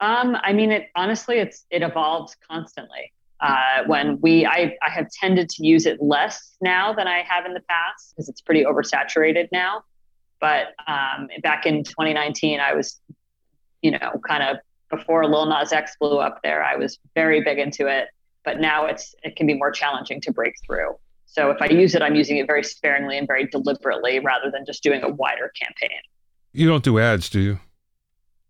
Um, 0.00 0.36
I 0.42 0.52
mean, 0.52 0.72
it 0.72 0.88
honestly, 0.96 1.38
it's 1.38 1.66
it 1.70 1.82
evolves 1.82 2.36
constantly. 2.48 3.12
Uh, 3.40 3.84
when 3.86 4.20
we, 4.20 4.44
I, 4.44 4.76
I 4.82 4.90
have 4.90 5.08
tended 5.10 5.48
to 5.50 5.66
use 5.66 5.86
it 5.86 5.98
less 6.00 6.56
now 6.60 6.92
than 6.92 7.06
I 7.06 7.22
have 7.22 7.46
in 7.46 7.54
the 7.54 7.62
past 7.68 8.12
because 8.12 8.28
it's 8.28 8.40
pretty 8.40 8.64
oversaturated 8.64 9.48
now. 9.52 9.82
But 10.40 10.68
um, 10.86 11.28
back 11.42 11.66
in 11.66 11.84
2019, 11.84 12.58
I 12.58 12.74
was, 12.74 13.00
you 13.82 13.92
know, 13.92 14.20
kind 14.26 14.42
of 14.42 14.56
before 14.90 15.26
Lil 15.26 15.46
Nas 15.46 15.72
X 15.72 15.92
blew 16.00 16.18
up 16.18 16.40
there, 16.42 16.64
I 16.64 16.76
was 16.76 16.98
very 17.14 17.42
big 17.42 17.58
into 17.58 17.86
it 17.86 18.08
but 18.48 18.60
now 18.60 18.86
it's 18.86 19.14
it 19.22 19.36
can 19.36 19.46
be 19.46 19.52
more 19.52 19.70
challenging 19.70 20.22
to 20.22 20.32
break 20.32 20.54
through. 20.64 20.96
So 21.26 21.50
if 21.50 21.60
I 21.60 21.66
use 21.66 21.94
it, 21.94 22.00
I'm 22.00 22.14
using 22.14 22.38
it 22.38 22.46
very 22.46 22.64
sparingly 22.64 23.18
and 23.18 23.26
very 23.26 23.46
deliberately 23.46 24.20
rather 24.20 24.50
than 24.50 24.64
just 24.64 24.82
doing 24.82 25.02
a 25.02 25.10
wider 25.10 25.52
campaign. 25.60 25.98
You 26.54 26.66
don't 26.66 26.82
do 26.82 26.98
ads, 26.98 27.28
do 27.28 27.40
you? 27.40 27.60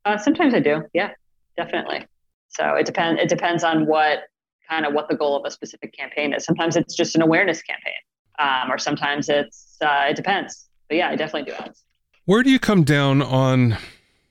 Uh, 0.04 0.16
sometimes 0.16 0.54
I 0.54 0.60
do. 0.60 0.84
Yeah, 0.94 1.10
definitely. 1.56 2.06
So 2.50 2.74
it 2.74 2.86
depends. 2.86 3.20
It 3.20 3.28
depends 3.28 3.64
on 3.64 3.86
what 3.86 4.20
kind 4.68 4.86
of 4.86 4.92
what 4.92 5.08
the 5.08 5.16
goal 5.16 5.36
of 5.36 5.44
a 5.44 5.50
specific 5.50 5.92
campaign 5.96 6.32
is. 6.32 6.44
Sometimes 6.44 6.76
it's 6.76 6.94
just 6.94 7.14
an 7.14 7.22
awareness 7.22 7.62
campaign, 7.62 7.94
um, 8.38 8.70
or 8.70 8.78
sometimes 8.78 9.28
it's 9.28 9.76
uh, 9.80 10.06
it 10.08 10.16
depends. 10.16 10.68
But 10.88 10.96
yeah, 10.96 11.08
I 11.10 11.16
definitely 11.16 11.50
do 11.50 11.56
ads. 11.58 11.84
Where 12.24 12.42
do 12.42 12.50
you 12.50 12.58
come 12.58 12.84
down 12.84 13.22
on 13.22 13.76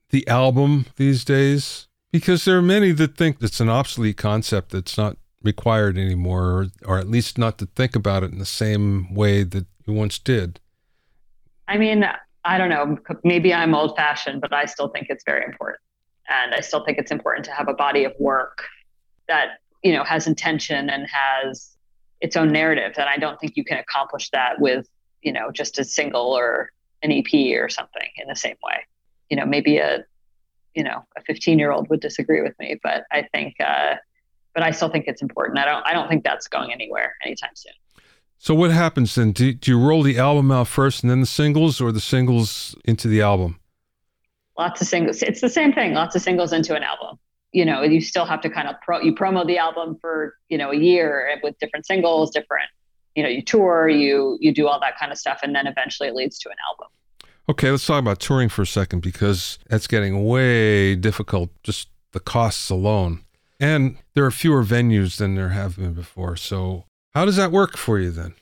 the 0.10 0.28
album 0.28 0.86
these 0.97 1.26
days? 1.26 1.88
Because 2.12 2.45
there 2.45 2.58
are 2.58 2.62
many 2.62 2.91
that 2.93 3.17
think 3.17 3.38
it's 3.41 3.60
an 3.60 3.69
obsolete 3.69 4.17
concept 4.17 4.71
that's 4.71 4.97
not 4.97 5.17
required 5.43 5.97
anymore, 5.97 6.43
or, 6.43 6.67
or 6.86 6.97
at 6.97 7.10
least 7.10 7.38
not 7.38 7.58
to 7.58 7.65
think 7.65 7.95
about 7.95 8.23
it 8.23 8.32
in 8.32 8.39
the 8.39 8.45
same 8.45 9.13
way 9.13 9.43
that 9.43 9.65
you 9.86 9.93
once 9.93 10.19
did? 10.19 10.60
I 11.67 11.78
mean, 11.78 12.06
I 12.43 12.58
don't 12.58 12.69
know. 12.69 12.97
Maybe 13.23 13.54
I'm 13.54 13.76
old 13.76 13.95
fashioned, 13.95 14.41
but 14.41 14.54
I 14.54 14.65
still 14.65 14.89
think 14.89 15.08
it's 15.10 15.23
very 15.26 15.45
important. 15.45 15.80
And 16.30 16.54
I 16.54 16.62
still 16.62 16.84
think 16.84 16.97
it's 16.97 17.12
important 17.12 17.45
to 17.45 17.52
have 17.52 17.67
a 17.67 17.73
body 17.73 18.04
of 18.04 18.13
work 18.19 18.63
that, 19.28 19.60
you 19.84 19.94
know, 19.94 20.04
has 20.04 20.28
intention 20.28 20.90
and 20.90 21.08
has 21.10 21.76
its 22.22 22.36
own 22.36 22.52
narrative. 22.52 22.94
And 22.98 23.08
I 23.08 23.18
don't 23.18 23.40
think 23.40 23.56
you 23.56 23.63
can 23.63 23.78
accomplish 23.78 24.30
that 24.32 24.60
with, 24.60 24.88
you 25.22 25.32
know, 25.32 25.52
just 25.52 25.80
a 25.80 25.84
single 25.84 26.38
or 26.38 26.72
an 27.04 27.12
EP 27.12 27.60
or 27.60 27.70
something 27.70 28.10
in 28.18 28.28
the 28.28 28.36
same 28.36 28.56
way. 28.63 28.86
You 29.30 29.38
know, 29.38 29.46
maybe 29.46 29.78
a, 29.78 30.04
you 30.74 30.84
know, 30.84 31.06
a 31.18 31.22
15 31.22 31.60
year 31.60 31.72
old 31.72 31.90
would 31.90 32.00
disagree 32.00 32.42
with 32.42 32.54
me, 32.60 32.80
but 32.82 33.04
I 33.12 33.28
think, 33.34 33.56
uh, 33.60 33.96
but 34.54 34.63
I 34.63 34.72
still 34.72 34.90
think 34.90 35.06
it's 35.08 35.22
important. 35.22 35.60
I 35.60 35.66
don't 35.66 35.86
I 35.86 35.94
don't 35.94 36.10
think 36.10 36.24
that's 36.24 36.48
going 36.48 36.74
anywhere 36.74 37.13
anytime 37.24 37.52
soon. 37.54 37.74
So 38.40 38.56
what 38.56 38.72
happens 38.72 39.16
then? 39.16 39.32
Do, 39.32 39.54
do 39.54 39.72
you 39.72 39.80
roll 39.80 40.04
the 40.04 40.18
album 40.18 40.52
out 40.52 40.68
first 40.68 41.04
and 41.04 41.10
then 41.10 41.20
the 41.20 41.28
singles, 41.28 41.82
or 41.82 41.92
the 41.92 42.00
singles 42.00 42.76
into 42.86 43.08
the 43.08 43.22
album? 43.22 43.60
Lots 44.58 44.82
of 44.82 44.88
singles. 44.88 45.22
It's 45.22 45.42
the 45.42 45.50
same 45.50 45.74
thing. 45.74 45.94
Lots 45.94 46.16
of 46.16 46.22
singles 46.22 46.54
into 46.54 46.76
an 46.76 46.84
album. 46.84 47.20
You 47.58 47.65
know, 47.65 47.82
you 47.82 48.02
still 48.02 48.26
have 48.26 48.41
to 48.41 48.50
kind 48.50 48.67
of 48.67 48.76
pro. 48.82 49.02
You 49.02 49.13
promo 49.15 49.46
the 49.46 49.58
album 49.58 49.98
for 50.00 50.38
you 50.50 50.58
know 50.58 50.72
a 50.72 50.78
year 50.78 51.39
with 51.43 51.58
different 51.60 51.86
singles, 51.86 52.30
different 52.30 52.70
you 53.17 53.24
know, 53.24 53.30
you 53.30 53.41
tour, 53.41 53.89
you 53.89 54.38
you 54.39 54.54
do 54.54 54.67
all 54.67 54.80
that 54.80 54.98
kind 55.00 55.12
of 55.12 55.17
stuff, 55.17 55.39
and 55.41 55.56
then 55.56 55.65
eventually 55.65 56.08
it 56.08 56.13
leads 56.13 56.38
to 56.38 56.50
an 56.50 56.56
album. 56.70 56.88
Okay, 57.50 57.72
let's 57.72 57.86
talk 57.86 58.00
about 58.00 58.20
touring 58.20 58.48
for 58.48 58.62
a 58.62 58.67
second 58.67 59.00
because 59.00 59.58
that's 59.67 59.88
getting 59.88 60.24
way 60.24 60.93
difficult. 60.93 61.50
Just 61.63 61.89
the 62.12 62.20
costs 62.20 62.70
alone, 62.70 63.24
and 63.60 63.98
there 64.13 64.24
are 64.24 64.30
fewer 64.30 64.63
venues 64.63 65.17
than 65.17 65.34
there 65.34 65.50
have 65.50 65.78
been 65.78 65.93
before. 65.93 66.36
So, 66.36 66.86
how 67.15 67.26
does 67.26 67.38
that 67.38 67.52
work 67.52 67.76
for 67.76 67.98
you 67.98 68.12
then? 68.12 68.36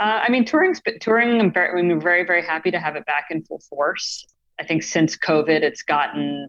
Uh, 0.00 0.22
I 0.26 0.30
mean, 0.30 0.44
touring, 0.44 0.74
touring. 1.00 1.40
I'm 1.40 1.52
very, 1.52 1.78
I'm 1.78 2.00
very, 2.00 2.24
very 2.24 2.42
happy 2.42 2.72
to 2.72 2.80
have 2.80 2.96
it 2.96 3.06
back 3.06 3.26
in 3.30 3.44
full 3.44 3.60
force. 3.70 4.26
I 4.58 4.64
think 4.64 4.82
since 4.82 5.16
COVID, 5.16 5.62
it's 5.62 5.82
gotten 5.82 6.48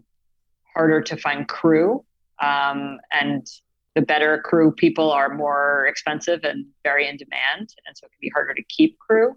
harder 0.76 1.00
to 1.00 1.16
find 1.16 1.48
crew, 1.48 2.04
um, 2.38 2.98
and 3.10 3.46
the 3.94 4.02
better 4.02 4.42
crew 4.44 4.70
people 4.72 5.10
are 5.10 5.34
more 5.34 5.86
expensive 5.88 6.40
and 6.44 6.66
very 6.84 7.08
in 7.08 7.16
demand, 7.16 7.74
and 7.86 7.96
so 7.96 8.04
it 8.04 8.10
can 8.10 8.18
be 8.20 8.30
harder 8.32 8.52
to 8.52 8.62
keep 8.68 8.98
crew. 8.98 9.34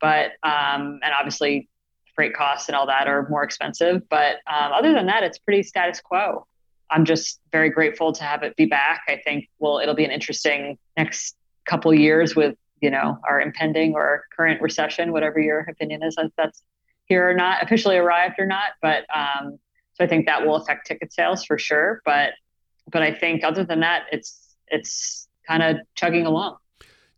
But 0.00 0.32
um, 0.42 1.00
and 1.02 1.12
obviously, 1.18 1.68
freight 2.14 2.34
costs 2.34 2.68
and 2.68 2.76
all 2.76 2.86
that 2.86 3.06
are 3.06 3.28
more 3.28 3.42
expensive. 3.42 4.08
But 4.08 4.36
um, 4.46 4.72
other 4.72 4.94
than 4.94 5.06
that, 5.06 5.24
it's 5.24 5.38
pretty 5.38 5.62
status 5.62 6.00
quo. 6.00 6.46
I'm 6.90 7.04
just 7.04 7.38
very 7.52 7.68
grateful 7.68 8.12
to 8.14 8.24
have 8.24 8.42
it 8.42 8.56
be 8.56 8.64
back. 8.64 9.02
I 9.08 9.20
think 9.22 9.50
well, 9.58 9.78
it'll 9.78 9.94
be 9.94 10.06
an 10.06 10.10
interesting 10.10 10.78
next 10.96 11.36
couple 11.66 11.92
years 11.92 12.34
with 12.34 12.56
you 12.80 12.90
know 12.90 13.18
our 13.28 13.42
impending 13.42 13.92
or 13.94 14.24
current 14.34 14.62
recession, 14.62 15.12
whatever 15.12 15.38
your 15.38 15.60
opinion 15.60 16.02
is, 16.02 16.16
that's 16.38 16.62
here 17.04 17.28
or 17.28 17.34
not, 17.34 17.62
officially 17.62 17.96
arrived 17.96 18.36
or 18.38 18.46
not. 18.46 18.72
But 18.80 19.04
um, 19.14 19.58
so 19.98 20.04
I 20.04 20.06
think 20.06 20.26
that 20.26 20.46
will 20.46 20.54
affect 20.56 20.86
ticket 20.86 21.12
sales 21.12 21.44
for 21.44 21.58
sure. 21.58 22.00
But 22.04 22.30
but 22.90 23.02
I 23.02 23.12
think 23.12 23.44
other 23.44 23.64
than 23.64 23.80
that, 23.80 24.04
it's 24.12 24.54
it's 24.68 25.28
kind 25.46 25.62
of 25.62 25.76
chugging 25.94 26.26
along. 26.26 26.56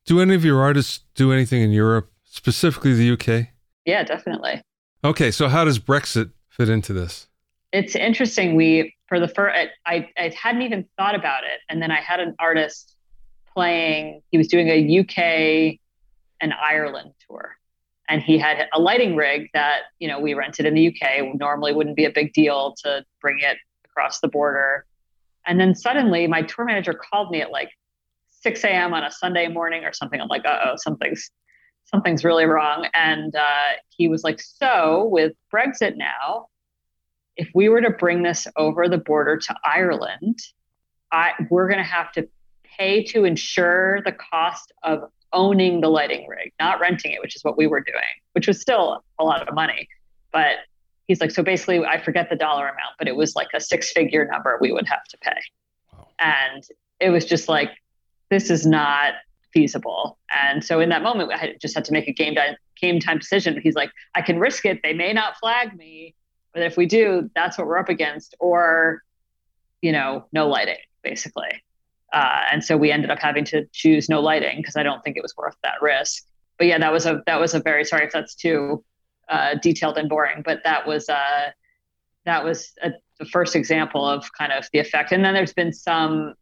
Do 0.06 0.20
any 0.20 0.34
of 0.34 0.44
your 0.44 0.60
artists 0.62 1.00
do 1.14 1.32
anything 1.32 1.62
in 1.62 1.70
Europe, 1.72 2.10
specifically 2.24 2.94
the 2.94 3.12
UK? 3.12 3.48
Yeah, 3.84 4.02
definitely. 4.02 4.62
Okay, 5.04 5.30
so 5.30 5.48
how 5.48 5.64
does 5.64 5.78
Brexit 5.78 6.30
fit 6.48 6.68
into 6.68 6.92
this? 6.92 7.28
It's 7.72 7.94
interesting. 7.94 8.56
We 8.56 8.94
for 9.06 9.20
the 9.20 9.28
first, 9.28 9.56
I 9.86 10.08
I 10.16 10.34
hadn't 10.40 10.62
even 10.62 10.86
thought 10.96 11.14
about 11.14 11.44
it, 11.44 11.60
and 11.68 11.82
then 11.82 11.90
I 11.90 12.00
had 12.00 12.20
an 12.20 12.34
artist 12.38 12.96
playing. 13.52 14.22
He 14.30 14.38
was 14.38 14.48
doing 14.48 14.68
a 14.68 15.00
UK 15.00 15.78
and 16.40 16.54
Ireland 16.54 17.12
tour, 17.28 17.56
and 18.10 18.20
he 18.20 18.36
had 18.36 18.66
a 18.74 18.80
lighting 18.80 19.14
rig 19.16 19.48
that 19.54 19.82
you 20.00 20.08
know 20.08 20.18
we 20.18 20.34
rented 20.34 20.66
in 20.66 20.74
the 20.74 20.88
UK. 20.88 21.34
Normally, 21.38 21.72
wouldn't 21.72 21.96
be 21.96 22.04
a 22.04 22.10
big 22.10 22.32
deal 22.32 22.74
to 22.84 23.04
bring 23.20 23.38
it 23.38 23.56
across 23.86 24.20
the 24.20 24.28
border. 24.28 24.84
And 25.46 25.58
then 25.58 25.74
suddenly, 25.74 26.26
my 26.26 26.42
tour 26.42 26.64
manager 26.66 26.92
called 26.92 27.30
me 27.30 27.40
at 27.40 27.50
like 27.50 27.70
6 28.42 28.62
a.m. 28.64 28.92
on 28.92 29.04
a 29.04 29.10
Sunday 29.10 29.48
morning 29.48 29.84
or 29.84 29.92
something. 29.92 30.20
I'm 30.20 30.28
like, 30.28 30.44
uh 30.44 30.58
oh, 30.66 30.74
something's 30.76 31.30
something's 31.86 32.24
really 32.24 32.44
wrong. 32.44 32.88
And 32.94 33.34
uh, 33.34 33.76
he 33.88 34.08
was 34.08 34.22
like, 34.22 34.40
so 34.40 35.08
with 35.10 35.32
Brexit 35.52 35.96
now, 35.96 36.46
if 37.36 37.48
we 37.54 37.68
were 37.68 37.80
to 37.80 37.90
bring 37.90 38.22
this 38.22 38.46
over 38.56 38.88
the 38.88 38.98
border 38.98 39.38
to 39.38 39.56
Ireland, 39.64 40.38
I, 41.12 41.32
we're 41.50 41.68
going 41.68 41.82
to 41.82 41.84
have 41.84 42.12
to 42.12 42.28
pay 42.78 43.02
to 43.04 43.24
insure 43.24 44.00
the 44.04 44.12
cost 44.12 44.72
of 44.82 45.04
owning 45.32 45.80
the 45.80 45.88
lighting 45.88 46.26
rig, 46.28 46.52
not 46.58 46.80
renting 46.80 47.12
it, 47.12 47.20
which 47.20 47.36
is 47.36 47.44
what 47.44 47.56
we 47.56 47.66
were 47.66 47.80
doing, 47.80 48.14
which 48.32 48.46
was 48.46 48.60
still 48.60 49.04
a 49.18 49.24
lot 49.24 49.46
of 49.46 49.54
money. 49.54 49.88
But 50.32 50.56
he's 51.08 51.20
like, 51.20 51.30
so 51.30 51.42
basically, 51.42 51.84
I 51.84 52.00
forget 52.00 52.30
the 52.30 52.36
dollar 52.36 52.64
amount, 52.64 52.94
but 52.98 53.08
it 53.08 53.16
was 53.16 53.34
like 53.34 53.48
a 53.54 53.60
six 53.60 53.92
figure 53.92 54.26
number 54.30 54.58
we 54.60 54.72
would 54.72 54.86
have 54.86 55.04
to 55.04 55.18
pay. 55.18 55.40
Wow. 55.92 56.08
And 56.18 56.64
it 57.00 57.10
was 57.10 57.24
just 57.24 57.48
like, 57.48 57.70
this 58.30 58.50
is 58.50 58.64
not 58.66 59.14
feasible. 59.52 60.18
And 60.30 60.64
so 60.64 60.80
in 60.80 60.88
that 60.90 61.02
moment, 61.02 61.32
I 61.32 61.56
just 61.60 61.74
had 61.74 61.84
to 61.86 61.92
make 61.92 62.06
a 62.06 62.12
game 62.12 62.34
time, 62.34 62.56
game 62.80 63.00
time 63.00 63.18
decision. 63.18 63.60
He's 63.60 63.74
like, 63.74 63.90
I 64.14 64.22
can 64.22 64.38
risk 64.38 64.64
it. 64.64 64.80
They 64.82 64.92
may 64.92 65.12
not 65.12 65.36
flag 65.38 65.76
me, 65.76 66.14
but 66.54 66.62
if 66.62 66.76
we 66.76 66.86
do, 66.86 67.30
that's 67.34 67.58
what 67.58 67.66
we're 67.66 67.78
up 67.78 67.88
against. 67.88 68.34
Or, 68.38 69.02
you 69.82 69.92
know, 69.92 70.26
no 70.32 70.48
lighting, 70.48 70.78
basically. 71.02 71.62
Uh, 72.12 72.42
and 72.50 72.64
so 72.64 72.76
we 72.76 72.90
ended 72.90 73.10
up 73.10 73.18
having 73.18 73.44
to 73.44 73.66
choose 73.72 74.08
no 74.08 74.20
lighting 74.20 74.58
because 74.58 74.76
I 74.76 74.82
don't 74.82 75.02
think 75.02 75.16
it 75.16 75.22
was 75.22 75.34
worth 75.36 75.56
that 75.62 75.80
risk. 75.80 76.24
But 76.58 76.66
yeah, 76.66 76.78
that 76.78 76.92
was 76.92 77.06
a 77.06 77.22
that 77.26 77.40
was 77.40 77.54
a 77.54 77.60
very 77.60 77.84
sorry 77.84 78.06
if 78.06 78.12
that's 78.12 78.34
too 78.34 78.84
uh, 79.28 79.54
detailed 79.62 79.96
and 79.96 80.08
boring, 80.08 80.42
but 80.44 80.60
that 80.64 80.86
was 80.86 81.08
uh, 81.08 81.50
that 82.26 82.44
was 82.44 82.72
a, 82.82 82.90
the 83.18 83.24
first 83.24 83.54
example 83.56 84.04
of 84.04 84.28
kind 84.36 84.52
of 84.52 84.68
the 84.72 84.78
effect. 84.78 85.12
And 85.12 85.24
then 85.24 85.34
there's 85.34 85.52
been 85.52 85.72
some. 85.72 86.34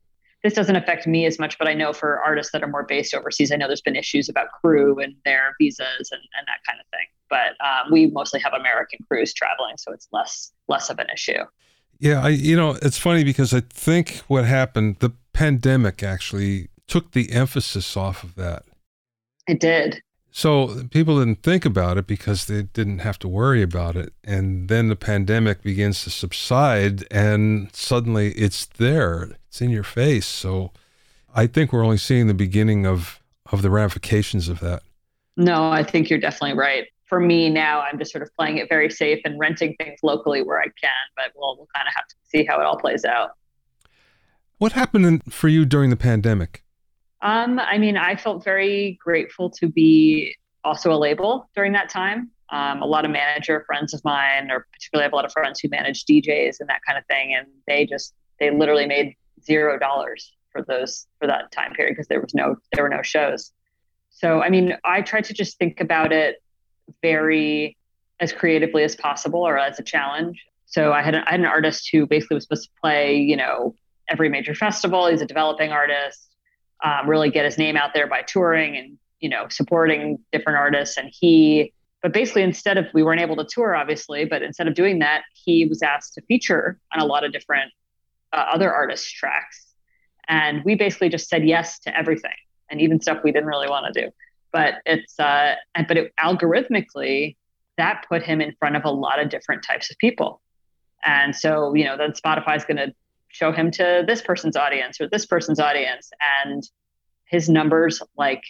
This 0.44 0.54
doesn't 0.54 0.76
affect 0.76 1.06
me 1.06 1.26
as 1.26 1.38
much, 1.40 1.58
but 1.58 1.66
I 1.66 1.74
know 1.74 1.92
for 1.92 2.20
artists 2.20 2.52
that 2.52 2.62
are 2.62 2.68
more 2.68 2.84
based 2.84 3.12
overseas, 3.12 3.50
I 3.50 3.56
know 3.56 3.66
there's 3.66 3.82
been 3.82 3.96
issues 3.96 4.28
about 4.28 4.46
crew 4.60 5.00
and 5.00 5.16
their 5.24 5.52
visas 5.60 6.10
and, 6.12 6.20
and 6.38 6.46
that 6.46 6.60
kind 6.64 6.78
of 6.78 6.86
thing. 6.92 7.06
But 7.28 7.56
um, 7.66 7.90
we 7.92 8.06
mostly 8.06 8.38
have 8.40 8.52
American 8.52 9.00
crews 9.08 9.34
traveling, 9.34 9.76
so 9.76 9.92
it's 9.92 10.08
less 10.12 10.52
less 10.68 10.90
of 10.90 10.98
an 10.98 11.08
issue. 11.12 11.44
Yeah, 11.98 12.22
I 12.24 12.28
you 12.30 12.56
know 12.56 12.78
it's 12.80 12.98
funny 12.98 13.24
because 13.24 13.52
I 13.52 13.60
think 13.60 14.22
what 14.28 14.44
happened 14.44 14.96
the 15.00 15.10
pandemic 15.38 16.02
actually 16.02 16.68
took 16.88 17.12
the 17.12 17.30
emphasis 17.30 17.96
off 17.96 18.24
of 18.24 18.34
that. 18.34 18.64
It 19.46 19.60
did. 19.60 20.02
So 20.32 20.82
people 20.90 21.20
didn't 21.20 21.44
think 21.44 21.64
about 21.64 21.96
it 21.96 22.08
because 22.08 22.46
they 22.46 22.62
didn't 22.64 22.98
have 22.98 23.20
to 23.20 23.28
worry 23.28 23.62
about 23.62 23.94
it. 23.94 24.12
And 24.24 24.68
then 24.68 24.88
the 24.88 24.96
pandemic 24.96 25.62
begins 25.62 26.02
to 26.02 26.10
subside 26.10 27.06
and 27.12 27.72
suddenly 27.72 28.32
it's 28.32 28.66
there. 28.66 29.36
It's 29.46 29.60
in 29.60 29.70
your 29.70 29.84
face. 29.84 30.26
So 30.26 30.72
I 31.32 31.46
think 31.46 31.72
we're 31.72 31.84
only 31.84 31.98
seeing 31.98 32.26
the 32.26 32.34
beginning 32.34 32.84
of, 32.84 33.20
of 33.52 33.62
the 33.62 33.70
ramifications 33.70 34.48
of 34.48 34.58
that. 34.58 34.82
No, 35.36 35.70
I 35.70 35.84
think 35.84 36.10
you're 36.10 36.18
definitely 36.18 36.58
right. 36.58 36.86
For 37.06 37.20
me 37.20 37.48
now, 37.48 37.80
I'm 37.80 37.96
just 38.00 38.10
sort 38.10 38.22
of 38.22 38.34
playing 38.34 38.58
it 38.58 38.68
very 38.68 38.90
safe 38.90 39.20
and 39.24 39.38
renting 39.38 39.76
things 39.76 40.00
locally 40.02 40.42
where 40.42 40.58
I 40.58 40.66
can, 40.82 41.04
but 41.14 41.26
we'll, 41.36 41.56
we'll 41.56 41.68
kind 41.72 41.86
of 41.86 41.94
have 41.94 42.08
to 42.08 42.16
see 42.26 42.44
how 42.44 42.60
it 42.60 42.64
all 42.64 42.76
plays 42.76 43.04
out. 43.04 43.30
What 44.58 44.72
happened 44.72 45.32
for 45.32 45.48
you 45.48 45.64
during 45.64 45.90
the 45.90 45.96
pandemic? 45.96 46.64
Um, 47.22 47.58
I 47.58 47.78
mean, 47.78 47.96
I 47.96 48.16
felt 48.16 48.44
very 48.44 48.98
grateful 49.02 49.50
to 49.50 49.68
be 49.68 50.34
also 50.64 50.92
a 50.92 50.98
label 50.98 51.48
during 51.54 51.72
that 51.72 51.88
time. 51.88 52.30
Um, 52.50 52.82
a 52.82 52.86
lot 52.86 53.04
of 53.04 53.10
manager 53.10 53.62
friends 53.66 53.94
of 53.94 54.02
mine, 54.04 54.50
or 54.50 54.66
particularly 54.72 55.04
I 55.04 55.06
have 55.06 55.12
a 55.12 55.16
lot 55.16 55.24
of 55.24 55.32
friends 55.32 55.60
who 55.60 55.68
manage 55.68 56.04
DJs 56.06 56.60
and 56.60 56.68
that 56.68 56.80
kind 56.86 56.98
of 56.98 57.06
thing, 57.06 57.34
and 57.34 57.46
they 57.66 57.86
just 57.86 58.14
they 58.40 58.50
literally 58.50 58.86
made 58.86 59.14
zero 59.44 59.78
dollars 59.78 60.32
for 60.50 60.62
those 60.62 61.06
for 61.20 61.26
that 61.26 61.52
time 61.52 61.72
period 61.72 61.92
because 61.92 62.08
there 62.08 62.20
was 62.20 62.34
no 62.34 62.56
there 62.72 62.82
were 62.82 62.88
no 62.88 63.02
shows. 63.02 63.52
So 64.10 64.42
I 64.42 64.48
mean, 64.48 64.76
I 64.84 65.02
tried 65.02 65.24
to 65.24 65.34
just 65.34 65.58
think 65.58 65.80
about 65.80 66.10
it 66.12 66.42
very 67.02 67.76
as 68.18 68.32
creatively 68.32 68.82
as 68.82 68.96
possible 68.96 69.40
or 69.40 69.58
as 69.58 69.78
a 69.78 69.82
challenge. 69.84 70.44
So 70.66 70.92
I 70.92 71.02
had 71.02 71.14
an, 71.14 71.24
I 71.26 71.32
had 71.32 71.40
an 71.40 71.46
artist 71.46 71.90
who 71.92 72.06
basically 72.06 72.36
was 72.36 72.44
supposed 72.44 72.64
to 72.64 72.80
play, 72.80 73.16
you 73.16 73.36
know, 73.36 73.74
every 74.08 74.28
major 74.28 74.54
festival. 74.54 75.06
He's 75.06 75.20
a 75.20 75.26
developing 75.26 75.70
artist, 75.72 76.28
um, 76.84 77.08
really 77.08 77.30
get 77.30 77.44
his 77.44 77.58
name 77.58 77.76
out 77.76 77.90
there 77.94 78.06
by 78.06 78.22
touring 78.22 78.76
and 78.76 78.98
you 79.20 79.28
know 79.28 79.46
supporting 79.48 80.18
different 80.32 80.58
artists. 80.58 80.96
And 80.96 81.10
he, 81.12 81.72
but 82.02 82.12
basically, 82.12 82.42
instead 82.42 82.78
of 82.78 82.86
we 82.94 83.02
weren't 83.02 83.20
able 83.20 83.36
to 83.36 83.46
tour, 83.48 83.74
obviously, 83.74 84.24
but 84.24 84.42
instead 84.42 84.68
of 84.68 84.74
doing 84.74 85.00
that, 85.00 85.22
he 85.32 85.66
was 85.66 85.82
asked 85.82 86.14
to 86.14 86.22
feature 86.22 86.78
on 86.94 87.00
a 87.00 87.06
lot 87.06 87.24
of 87.24 87.32
different 87.32 87.72
uh, 88.32 88.46
other 88.52 88.72
artists' 88.72 89.10
tracks. 89.10 89.66
And 90.28 90.62
we 90.64 90.74
basically 90.74 91.08
just 91.08 91.28
said 91.28 91.46
yes 91.46 91.78
to 91.80 91.96
everything, 91.96 92.36
and 92.70 92.80
even 92.80 93.00
stuff 93.00 93.18
we 93.24 93.32
didn't 93.32 93.48
really 93.48 93.68
want 93.68 93.92
to 93.92 94.02
do. 94.02 94.10
But 94.52 94.74
it's 94.86 95.18
uh, 95.18 95.54
but 95.74 95.96
it, 95.96 96.12
algorithmically, 96.20 97.36
that 97.78 98.04
put 98.08 98.22
him 98.22 98.40
in 98.40 98.54
front 98.58 98.76
of 98.76 98.84
a 98.84 98.90
lot 98.90 99.20
of 99.20 99.30
different 99.30 99.62
types 99.62 99.90
of 99.90 99.96
people. 99.98 100.42
And 101.04 101.34
so, 101.34 101.74
you 101.74 101.84
know, 101.84 101.96
then 101.96 102.12
Spotify's 102.12 102.64
going 102.64 102.76
to 102.76 102.92
show 103.28 103.52
him 103.52 103.70
to 103.72 104.04
this 104.06 104.22
person's 104.22 104.56
audience 104.56 105.00
or 105.00 105.08
this 105.08 105.26
person's 105.26 105.60
audience. 105.60 106.10
And 106.44 106.62
his 107.28 107.48
numbers 107.48 108.02
like 108.16 108.42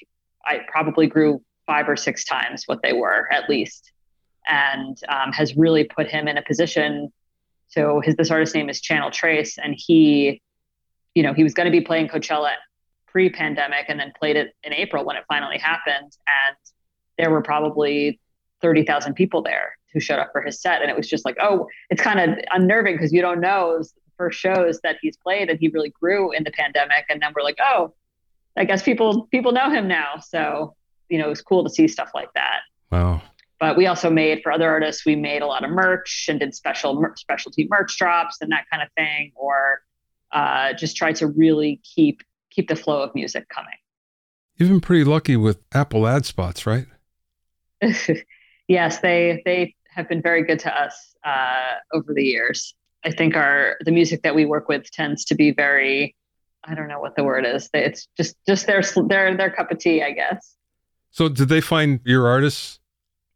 i 0.45 0.61
probably 0.69 1.07
grew 1.07 1.43
five 1.67 1.89
or 1.89 1.97
six 1.97 2.25
times 2.25 2.65
what 2.67 2.81
they 2.83 2.93
were 2.93 3.31
at 3.33 3.49
least 3.49 3.93
and 4.47 4.99
um, 5.09 5.33
has 5.33 5.57
really 5.57 5.85
put 5.85 6.09
him 6.09 6.27
in 6.27 6.39
a 6.39 6.43
position. 6.43 7.13
So 7.67 8.01
his 8.01 8.17
this 8.17 8.31
artist 8.31 8.55
name 8.55 8.71
is 8.71 8.81
Channel 8.81 9.11
Tres 9.11 9.59
and 9.63 9.75
he 9.77 10.41
you 11.15 11.23
know 11.23 11.35
he 11.35 11.43
was 11.43 11.53
going 11.53 11.67
to 11.67 11.71
be 11.71 11.83
playing 11.83 12.09
coachella 12.09 12.53
pre-pandemic 13.07 13.87
and 13.89 13.99
then 13.99 14.13
played 14.19 14.37
it 14.37 14.55
in 14.63 14.73
april 14.73 15.05
when 15.05 15.17
it 15.17 15.25
finally 15.29 15.59
happened. 15.59 16.17
And 16.27 16.57
there 17.19 17.31
were 17.31 17.43
probably 17.43 18.21
30,000 18.63 19.15
people 19.15 19.43
there 19.43 19.77
who 19.93 20.01
showed 20.01 20.19
up 20.19 20.31
for 20.33 20.43
his 20.43 20.61
set. 20.61 20.83
And 20.83 20.91
it 20.91 20.97
was 20.97 21.09
just 21.09 21.27
like 21.27 21.37
oh 21.41 21.67
it's 21.91 22.01
kind 22.01 22.19
of 22.19 22.39
unnerving 22.53 22.95
because 22.95 23.13
you 23.13 23.21
don't 23.21 23.41
know 23.41 23.83
first 24.19 24.39
shows 24.39 24.81
that 24.83 24.97
he's 25.01 25.17
played 25.17 25.49
and 25.49 25.59
he 25.59 25.69
really 25.69 25.91
grew 25.91 26.33
in 26.33 26.45
the 26.45 26.51
pandemic. 26.51 27.07
And 27.09 27.23
then 27.23 27.33
we're 27.35 27.43
like 27.43 27.59
oh 27.61 27.95
i 28.57 28.65
guess 28.65 28.83
people 28.83 29.29
people 29.31 29.53
know 29.53 29.71
him 29.71 29.89
now. 29.89 30.19
So 30.19 30.75
you 31.09 31.19
know 31.19 31.27
it 31.27 31.31
was 31.31 31.41
cool 31.41 31.65
to 31.65 31.71
see 31.71 31.89
stuff 31.89 32.11
like 32.15 32.33
that. 32.35 32.61
Wow. 32.93 33.23
But 33.61 33.77
we 33.77 33.87
also 33.87 34.11
made 34.11 34.41
for 34.43 34.53
other 34.53 34.69
artists 34.69 35.07
we 35.07 35.17
made 35.17 35.43
a 35.43 35.47
lot 35.47 35.65
of 35.65 35.71
merch 35.71 36.27
and 36.29 36.39
did 36.39 36.55
special 36.55 37.13
specialty 37.17 37.67
merch 37.71 37.97
drops 37.97 38.37
and 38.41 38.53
that 38.53 38.65
kind 38.71 38.83
of 38.83 38.89
thing 38.97 39.33
or 39.35 39.81
uh, 40.33 40.73
just 40.75 40.97
tried 40.97 41.17
to 41.17 41.27
really 41.27 41.81
keep 41.83 42.23
keep 42.51 42.69
the 42.69 42.77
flow 42.77 43.03
of 43.03 43.15
music 43.15 43.49
coming. 43.49 43.75
You've 44.57 44.71
been 44.71 44.81
pretty 44.81 45.05
lucky 45.05 45.37
with 45.37 45.59
Apple 45.73 46.07
ad 46.07 46.27
spots, 46.27 46.67
right? 46.67 46.87
yes, 48.69 49.01
they 49.01 49.43
they 49.45 49.75
have 49.91 50.09
been 50.09 50.23
very 50.23 50.43
good 50.45 50.59
to 50.61 50.81
us 50.81 51.15
uh, 51.25 51.75
over 51.93 52.13
the 52.15 52.25
years. 52.25 52.75
I 53.05 53.11
think 53.11 53.37
our 53.37 53.77
the 53.85 53.93
music 53.93 54.23
that 54.23 54.35
we 54.35 54.45
work 54.45 54.69
with 54.69 54.91
tends 54.91 55.25
to 55.27 55.35
be 55.35 55.53
very 55.53 56.17
I 56.65 56.75
don't 56.75 56.89
know 56.89 57.01
what 57.01 57.17
the 57.17 57.25
word 57.25 57.47
is. 57.47 57.71
It's 57.73 58.09
just 58.17 58.37
just 58.47 58.67
their 58.67 58.83
their 59.09 59.37
their 59.37 59.51
cup 59.51 59.71
of 59.71 59.79
tea, 59.79 60.03
I 60.03 60.13
guess. 60.13 60.57
So, 61.11 61.29
did 61.29 61.49
they 61.49 61.61
find 61.61 62.01
your 62.05 62.27
artists? 62.27 62.81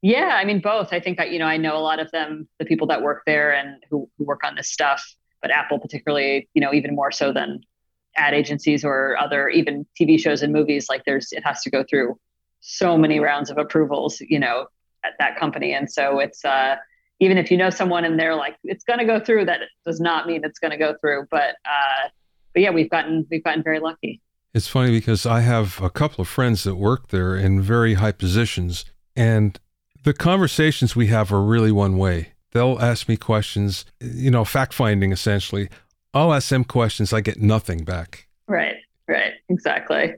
Yeah, 0.03 0.31
I 0.33 0.45
mean 0.45 0.61
both. 0.61 0.93
I 0.93 1.01
think 1.01 1.21
you 1.31 1.39
know 1.39 1.47
I 1.47 1.57
know 1.57 1.77
a 1.77 1.81
lot 1.81 2.01
of 2.01 2.11
them, 2.11 2.49
the 2.59 2.65
people 2.65 2.87
that 2.89 3.03
work 3.03 3.23
there 3.27 3.53
and 3.53 3.83
who, 3.91 4.11
who 4.19 4.25
work 4.25 4.45
on 4.45 4.57
this 4.57 4.69
stuff. 4.69 5.03
But 5.41 5.51
Apple, 5.51 5.79
particularly, 5.79 6.49
you 6.55 6.61
know, 6.61 6.73
even 6.73 6.95
more 6.95 7.11
so 7.11 7.33
than 7.33 7.61
ad 8.17 8.35
agencies 8.35 8.85
or 8.85 9.17
other 9.19 9.49
even 9.49 9.87
TV 9.99 10.19
shows 10.19 10.43
and 10.43 10.53
movies. 10.53 10.87
Like 10.89 11.05
there's 11.05 11.33
it 11.33 11.45
has 11.45 11.63
to 11.63 11.71
go 11.71 11.85
through 11.89 12.19
so 12.61 12.99
many 12.99 13.21
rounds 13.21 13.51
of 13.51 13.59
approvals, 13.59 14.21
you 14.21 14.39
know, 14.39 14.67
at 15.05 15.13
that 15.19 15.37
company, 15.39 15.73
and 15.73 15.91
so 15.91 16.19
it's 16.19 16.45
uh, 16.45 16.77
even 17.23 17.39
if 17.39 17.53
you 17.53 17.57
know 17.57 17.71
someone 17.71 18.05
and 18.05 18.19
they're 18.19 18.35
like 18.35 18.57
it's 18.65 18.83
going 18.83 18.99
to 18.99 19.05
go 19.05 19.21
through, 19.21 19.45
that 19.45 19.61
does 19.87 20.01
not 20.01 20.27
mean 20.27 20.41
it's 20.43 20.59
going 20.59 20.73
to 20.73 20.77
go 20.77 20.97
through. 21.01 21.27
But 21.31 21.55
uh, 21.65 22.09
but 22.53 22.63
yeah, 22.63 22.71
we've 22.71 22.91
gotten 22.91 23.27
we've 23.31 23.45
gotten 23.45 23.63
very 23.63 23.79
lucky. 23.79 24.21
It's 24.53 24.67
funny 24.67 24.91
because 24.91 25.25
I 25.25 25.41
have 25.41 25.81
a 25.81 25.89
couple 25.89 26.21
of 26.21 26.29
friends 26.29 26.65
that 26.65 26.75
work 26.75 27.09
there 27.09 27.37
in 27.37 27.63
very 27.63 27.95
high 27.95 28.11
positions, 28.11 28.85
and 29.15 29.59
the 30.03 30.13
conversations 30.13 30.97
we 30.97 31.07
have 31.07 31.33
are 31.33 31.41
really 31.41 31.71
one 31.71 31.97
way. 31.97 32.33
They'll 32.51 32.79
ask 32.81 33.09
me 33.09 33.17
questions, 33.17 33.87
you 34.01 34.31
know, 34.31 34.45
fact 34.45 34.75
finding 34.75 35.13
essentially. 35.13 35.69
I'll 36.13 36.35
ask 36.35 36.49
them 36.49 36.65
questions, 36.65 37.13
I 37.13 37.21
get 37.23 37.39
nothing 37.39 37.85
back. 37.85 38.27
Right, 38.49 38.77
right, 39.09 39.33
exactly, 39.49 40.13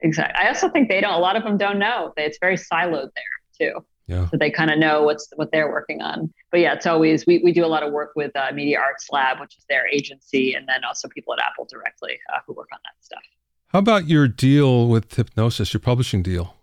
exactly. 0.00 0.42
I 0.42 0.48
also 0.48 0.70
think 0.70 0.88
they 0.88 1.00
don't. 1.02 1.12
A 1.12 1.18
lot 1.18 1.36
of 1.36 1.42
them 1.42 1.58
don't 1.58 1.78
know. 1.78 2.14
It's 2.16 2.38
very 2.40 2.56
siloed 2.56 3.10
there 3.14 3.72
too. 3.72 3.84
Yeah. 4.06 4.28
So 4.28 4.36
they 4.36 4.50
kind 4.50 4.70
of 4.70 4.78
know 4.78 5.02
what's 5.02 5.28
what 5.36 5.50
they're 5.50 5.70
working 5.70 6.02
on. 6.02 6.32
But 6.50 6.60
yeah, 6.60 6.74
it's 6.74 6.86
always 6.86 7.24
we, 7.26 7.38
we 7.38 7.52
do 7.52 7.64
a 7.64 7.66
lot 7.68 7.82
of 7.82 7.92
work 7.92 8.12
with 8.14 8.32
uh, 8.36 8.52
Media 8.52 8.78
Arts 8.78 9.06
Lab, 9.10 9.40
which 9.40 9.56
is 9.56 9.64
their 9.68 9.86
agency, 9.88 10.54
and 10.54 10.68
then 10.68 10.84
also 10.84 11.08
people 11.08 11.32
at 11.32 11.40
Apple 11.40 11.66
directly 11.70 12.18
uh, 12.32 12.38
who 12.46 12.52
work 12.52 12.68
on 12.72 12.80
that 12.84 13.04
stuff. 13.04 13.22
How 13.68 13.78
about 13.78 14.06
your 14.06 14.28
deal 14.28 14.88
with 14.88 15.08
Hipgnosis 15.10 15.72
your 15.72 15.80
publishing 15.80 16.22
deal? 16.22 16.54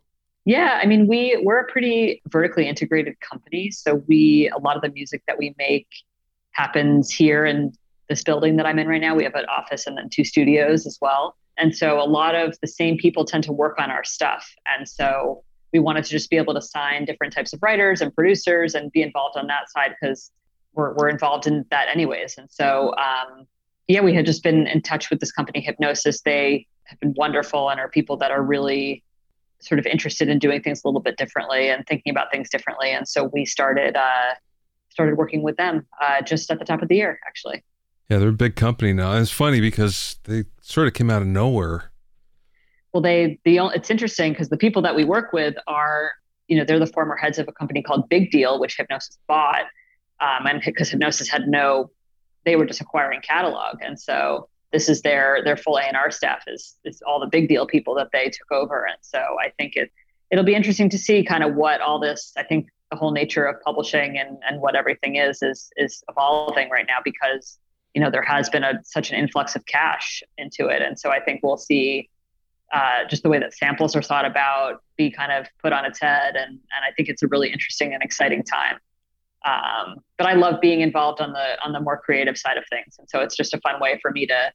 Yeah, 0.46 0.80
I 0.82 0.86
mean 0.86 1.08
we 1.08 1.42
we're 1.44 1.60
a 1.60 1.68
pretty 1.72 2.22
vertically 2.28 2.68
integrated 2.68 3.20
company, 3.22 3.72
so 3.72 4.04
we 4.08 4.50
a 4.56 4.60
lot 4.60 4.76
of 4.76 4.84
the 4.84 4.90
music 4.90 5.24
that 5.28 5.38
we 5.38 5.56
make 5.58 5.88
happens 6.52 7.12
here 7.12 7.46
in 7.46 7.74
this 8.08 8.24
building 8.24 8.58
that 8.58 8.66
I'm 8.66 8.78
in 8.78 8.88
right 8.88 9.02
now. 9.02 9.16
We 9.16 9.24
have 9.24 9.36
an 9.36 9.46
office 9.46 9.88
and 9.88 9.98
then 9.98 10.10
two 10.10 10.24
studios 10.24 10.86
as 10.86 10.98
well. 11.02 11.36
And 11.58 11.76
so 11.76 12.02
a 12.02 12.06
lot 12.06 12.36
of 12.36 12.58
the 12.62 12.68
same 12.68 12.98
people 12.98 13.24
tend 13.24 13.44
to 13.46 13.54
work 13.54 13.80
on 13.80 13.90
our 13.90 14.04
stuff. 14.04 14.54
And 14.68 14.88
so 14.88 15.44
we 15.74 15.80
wanted 15.80 16.04
to 16.04 16.10
just 16.10 16.30
be 16.30 16.38
able 16.38 16.54
to 16.54 16.62
sign 16.62 17.06
different 17.06 17.34
types 17.34 17.54
of 17.54 17.60
writers 17.62 18.02
and 18.02 18.14
producers 18.14 18.76
and 18.76 18.92
be 18.92 19.02
involved 19.02 19.38
on 19.38 19.48
that 19.48 19.70
side 19.70 19.96
because 20.00 20.32
we're, 20.74 20.94
we're 20.96 21.10
involved 21.10 21.48
in 21.48 21.66
that 21.72 21.88
anyways. 21.90 22.36
And 22.38 22.50
so, 22.52 22.94
um, 22.98 23.46
yeah, 23.88 24.02
we 24.02 24.14
had 24.14 24.26
just 24.26 24.44
been 24.44 24.68
in 24.68 24.82
touch 24.82 25.10
with 25.10 25.20
this 25.20 25.32
company, 25.32 25.66
Hipgnosis. 25.66 26.24
They 26.24 26.68
have 26.86 27.00
been 27.00 27.14
wonderful 27.16 27.70
and 27.70 27.80
are 27.80 27.90
people 27.90 28.18
that 28.18 28.32
are 28.32 28.44
really 28.44 29.04
sort 29.60 29.80
of 29.80 29.86
interested 29.86 30.28
in 30.28 30.40
doing 30.40 30.62
things 30.62 30.82
a 30.84 30.88
little 30.88 31.02
bit 31.02 31.18
differently 31.18 31.70
and 31.70 31.86
thinking 31.88 32.12
about 32.12 32.32
things 32.32 32.50
differently. 32.50 32.92
And 32.92 33.08
so 33.08 33.30
we 33.34 33.46
started 33.46 33.96
uh, 33.96 34.34
started 34.90 35.18
working 35.18 35.42
with 35.42 35.56
them 35.58 35.88
uh, 36.02 36.22
just 36.22 36.52
at 36.52 36.60
the 36.60 36.66
top 36.66 36.82
of 36.82 36.90
the 36.90 36.96
year, 36.96 37.20
actually. 37.26 37.64
Yeah, 38.10 38.18
they're 38.18 38.30
a 38.30 38.34
big 38.34 38.56
company 38.56 38.92
now. 38.92 39.14
It's 39.14 39.32
funny 39.32 39.62
because 39.62 40.18
they 40.24 40.46
sort 40.62 40.88
of 40.88 40.94
came 40.94 41.10
out 41.10 41.22
of 41.22 41.28
nowhere 41.30 41.91
well, 42.94 43.02
they 43.02 43.40
the 43.46 43.58
it's 43.74 43.90
interesting 43.90 44.34
because 44.34 44.50
the 44.50 44.58
people 44.58 44.82
that 44.82 44.96
we 44.96 45.06
work 45.06 45.32
with 45.34 45.56
are 45.68 46.12
you 46.48 46.58
know 46.58 46.66
they're 46.66 46.80
the 46.80 46.88
former 46.88 47.16
heads 47.16 47.40
of 47.40 47.48
a 47.48 47.52
company 47.52 47.82
called 47.82 48.10
Big 48.10 48.32
Deal, 48.32 48.60
which 48.60 48.78
Hipgnosis 48.78 49.18
bought, 49.28 49.66
um, 50.20 50.46
and 50.46 50.62
because 50.66 50.92
Hipgnosis 50.92 51.30
had 51.30 51.48
no, 51.48 51.92
they 52.46 52.56
were 52.56 52.66
just 52.66 52.82
acquiring 52.82 53.22
catalog, 53.22 53.78
and 53.82 54.00
so 54.00 54.50
this 54.72 54.90
is 54.90 55.02
their 55.02 55.42
their 55.44 55.56
full 55.56 55.78
A 55.78 55.84
and 55.84 55.96
R 55.96 56.12
staff 56.12 56.44
is 56.48 56.78
is 56.84 57.02
all 57.06 57.20
the 57.20 57.28
Big 57.28 57.48
Deal 57.48 57.66
people 57.66 57.96
that 57.96 58.10
they 58.12 58.26
took 58.26 58.52
over, 58.52 58.86
and 58.86 58.98
so 59.02 59.20
I 59.20 59.52
think 59.58 59.76
it 59.76 59.92
it'll 60.30 60.46
be 60.46 60.56
interesting 60.56 60.90
to 60.90 60.98
see 60.98 61.24
kind 61.24 61.44
of 61.44 61.56
what 61.56 61.80
all 61.82 62.00
this. 62.00 62.34
I 62.38 62.44
think 62.44 62.68
the 62.90 62.98
whole 62.98 63.12
nature 63.12 63.46
of 63.46 63.62
publishing 63.62 64.18
and 64.18 64.38
and 64.46 64.62
what 64.62 64.76
everything 64.76 65.16
is 65.16 65.42
is 65.42 65.72
is 65.78 66.04
evolving 66.10 66.70
right 66.70 66.86
now 66.88 66.98
because 67.04 67.58
you 67.94 68.02
know 68.02 68.12
there 68.12 68.22
has 68.22 68.50
been 68.50 68.64
a 68.66 68.74
such 68.84 69.12
an 69.12 69.18
influx 69.18 69.56
of 69.56 69.66
cash 69.66 70.22
into 70.38 70.68
it, 70.68 70.82
and 70.82 71.00
so 71.00 71.10
I 71.10 71.22
think 71.22 71.42
we'll 71.42 71.58
see 71.58 72.10
uh, 72.74 73.06
just 73.10 73.24
the 73.24 73.30
way 73.30 73.40
that 73.40 73.54
samples 73.54 73.96
are 73.96 74.02
thought 74.02 74.26
about 74.26 74.82
be 74.98 75.12
kind 75.12 75.32
of 75.32 75.48
put 75.62 75.74
on 75.74 75.86
its 75.86 76.00
head. 76.00 76.36
And, 76.36 76.52
and 76.52 76.86
I 76.88 76.92
think 76.96 77.10
it's 77.10 77.22
a 77.22 77.28
really 77.28 77.52
interesting 77.52 77.94
and 77.94 78.02
exciting 78.02 78.44
time. 78.44 78.78
Um, 79.44 79.98
but 80.18 80.28
I 80.28 80.34
love 80.34 80.62
being 80.62 80.82
involved 80.82 81.20
on 81.20 81.34
the 81.34 81.58
on 81.66 81.72
the 81.74 81.80
more 81.80 81.98
creative 81.98 82.38
side 82.38 82.58
of 82.58 82.64
things, 82.70 82.98
and 83.00 83.10
so 83.10 83.22
it's 83.22 83.36
just 83.36 83.56
a 83.56 83.60
fun 83.62 83.80
way 83.82 83.98
for 84.00 84.12
me 84.12 84.28
to 84.28 84.52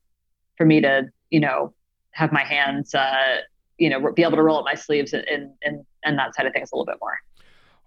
for 0.57 0.65
me 0.65 0.81
to 0.81 1.09
you 1.31 1.41
know 1.41 1.75
have 2.13 2.31
my 2.31 2.45
hands 2.45 2.95
uh, 2.95 3.39
you 3.79 3.91
know 3.91 4.13
be 4.13 4.23
able 4.23 4.37
to 4.37 4.43
roll 4.43 4.59
up 4.59 4.65
my 4.65 4.75
sleeves 4.75 5.13
and 5.13 5.25
and 5.65 5.85
and 6.05 6.19
that 6.19 6.37
side 6.37 6.47
of 6.47 6.53
things 6.53 6.71
a 6.73 6.77
little 6.77 6.87
bit 6.87 6.99
more. 7.01 7.19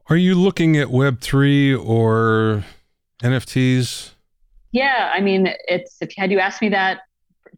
Are 0.09 0.17
you 0.17 0.35
looking 0.35 0.75
at 0.75 0.89
Web 0.89 1.21
three 1.21 1.73
or 1.73 2.65
NFTs? 3.23 4.11
Yeah, 4.73 5.11
I 5.13 5.21
mean, 5.21 5.47
it's 5.69 6.01
if 6.01 6.11
had 6.17 6.31
you 6.31 6.39
asked 6.39 6.61
me 6.61 6.67
that 6.69 6.99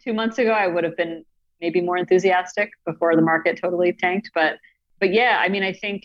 two 0.03 0.13
months 0.13 0.37
ago, 0.37 0.51
I 0.51 0.67
would 0.67 0.83
have 0.83 0.95
been 0.95 1.25
maybe 1.61 1.81
more 1.81 1.97
enthusiastic 1.97 2.71
before 2.85 3.15
the 3.15 3.21
market 3.21 3.59
totally 3.61 3.93
tanked. 3.93 4.31
But 4.33 4.57
but 4.99 5.13
yeah, 5.13 5.39
I 5.39 5.49
mean, 5.49 5.63
I 5.63 5.73
think 5.73 6.03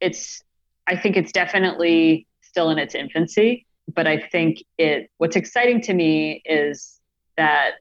it's 0.00 0.42
I 0.86 0.96
think 0.96 1.16
it's 1.16 1.32
definitely 1.32 2.26
still 2.42 2.70
in 2.70 2.78
its 2.78 2.94
infancy. 2.94 3.66
But 3.94 4.06
I 4.06 4.18
think 4.18 4.62
it 4.76 5.10
what's 5.18 5.36
exciting 5.36 5.80
to 5.82 5.94
me 5.94 6.42
is 6.44 7.00
that 7.36 7.72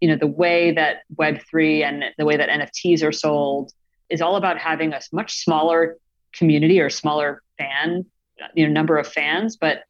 you 0.00 0.08
know 0.08 0.16
the 0.16 0.26
way 0.26 0.72
that 0.72 1.02
Web 1.16 1.40
three 1.48 1.82
and 1.82 2.04
the 2.16 2.24
way 2.24 2.36
that 2.36 2.48
NFTs 2.48 3.02
are 3.04 3.12
sold 3.12 3.72
is 4.08 4.22
all 4.22 4.36
about 4.36 4.58
having 4.58 4.92
a 4.92 5.00
much 5.12 5.38
smaller 5.38 5.96
community 6.32 6.80
or 6.80 6.88
smaller 6.90 7.42
fan 7.58 8.06
you 8.54 8.66
know 8.66 8.72
number 8.72 8.98
of 8.98 9.06
fans, 9.06 9.56
but 9.56 9.84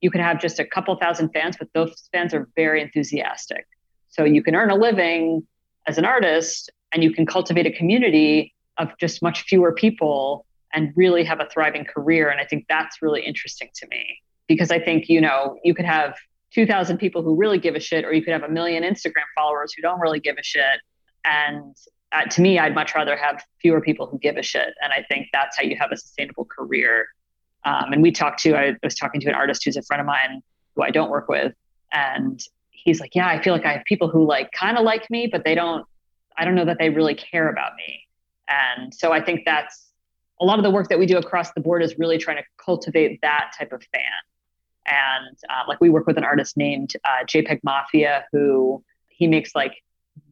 you 0.00 0.10
could 0.10 0.20
have 0.20 0.40
just 0.40 0.58
a 0.58 0.64
couple 0.64 0.94
thousand 0.96 1.30
fans, 1.30 1.56
but 1.58 1.68
those 1.74 2.08
fans 2.12 2.32
are 2.32 2.48
very 2.56 2.80
enthusiastic. 2.80 3.66
So 4.08 4.24
you 4.24 4.42
can 4.42 4.54
earn 4.54 4.70
a 4.70 4.74
living 4.74 5.46
as 5.90 5.98
an 5.98 6.04
artist 6.04 6.70
and 6.92 7.02
you 7.02 7.12
can 7.12 7.26
cultivate 7.26 7.66
a 7.66 7.72
community 7.72 8.54
of 8.78 8.88
just 8.98 9.22
much 9.22 9.42
fewer 9.42 9.72
people 9.72 10.46
and 10.72 10.92
really 10.94 11.24
have 11.24 11.40
a 11.40 11.48
thriving 11.52 11.84
career. 11.84 12.28
And 12.30 12.40
i 12.40 12.44
think 12.44 12.64
that's 12.68 13.02
really 13.02 13.22
interesting 13.22 13.70
to 13.74 13.86
me 13.88 14.02
because 14.46 14.70
i 14.70 14.78
think 14.78 15.08
you 15.08 15.20
know 15.20 15.58
you 15.64 15.74
could 15.74 15.84
have 15.84 16.14
2000 16.54 16.98
people 16.98 17.22
who 17.22 17.34
really 17.36 17.58
give 17.58 17.74
a 17.74 17.80
shit 17.80 18.04
or 18.04 18.12
you 18.12 18.22
could 18.22 18.32
have 18.32 18.42
a 18.42 18.48
million 18.58 18.82
instagram 18.82 19.28
followers 19.36 19.72
who 19.74 19.82
don't 19.82 20.00
really 20.00 20.20
give 20.20 20.36
a 20.38 20.42
shit. 20.42 20.78
And 21.24 21.76
uh, 22.12 22.24
to 22.34 22.40
me 22.40 22.58
i'd 22.60 22.74
much 22.74 22.94
rather 22.94 23.16
have 23.16 23.36
fewer 23.60 23.80
people 23.80 24.06
who 24.06 24.18
give 24.18 24.36
a 24.36 24.42
shit. 24.52 24.70
And 24.82 24.92
i 24.92 25.04
think 25.10 25.28
that's 25.32 25.56
how 25.56 25.64
you 25.64 25.76
have 25.82 25.90
a 25.92 25.96
sustainable 25.96 26.46
career. 26.56 27.06
Um, 27.64 27.92
and 27.92 28.00
we 28.06 28.12
talked 28.12 28.38
to 28.44 28.56
i 28.62 28.76
was 28.82 28.94
talking 28.94 29.20
to 29.22 29.28
an 29.28 29.34
artist 29.42 29.64
who's 29.64 29.76
a 29.76 29.82
friend 29.88 30.00
of 30.00 30.06
mine 30.06 30.32
who 30.74 30.82
i 30.82 30.90
don't 30.90 31.10
work 31.10 31.28
with. 31.28 31.52
And 31.92 32.40
he's 32.84 33.00
like, 33.00 33.14
yeah, 33.14 33.28
I 33.28 33.42
feel 33.42 33.52
like 33.52 33.66
I 33.66 33.72
have 33.72 33.84
people 33.84 34.08
who 34.08 34.26
like 34.26 34.50
kind 34.52 34.76
of 34.76 34.84
like 34.84 35.10
me, 35.10 35.26
but 35.26 35.44
they 35.44 35.54
don't, 35.54 35.86
I 36.36 36.44
don't 36.44 36.54
know 36.54 36.64
that 36.64 36.78
they 36.78 36.90
really 36.90 37.14
care 37.14 37.48
about 37.48 37.72
me. 37.76 38.06
And 38.48 38.92
so 38.94 39.12
I 39.12 39.22
think 39.22 39.42
that's 39.44 39.90
a 40.40 40.44
lot 40.44 40.58
of 40.58 40.64
the 40.64 40.70
work 40.70 40.88
that 40.88 40.98
we 40.98 41.06
do 41.06 41.18
across 41.18 41.52
the 41.52 41.60
board 41.60 41.82
is 41.82 41.98
really 41.98 42.18
trying 42.18 42.38
to 42.38 42.42
cultivate 42.64 43.20
that 43.22 43.52
type 43.58 43.72
of 43.72 43.82
fan. 43.92 44.02
And 44.86 45.36
uh, 45.48 45.64
like 45.68 45.80
we 45.80 45.90
work 45.90 46.06
with 46.06 46.16
an 46.16 46.24
artist 46.24 46.56
named 46.56 46.94
uh, 47.04 47.24
JPEG 47.26 47.60
Mafia, 47.62 48.24
who 48.32 48.82
he 49.08 49.26
makes 49.26 49.54
like 49.54 49.74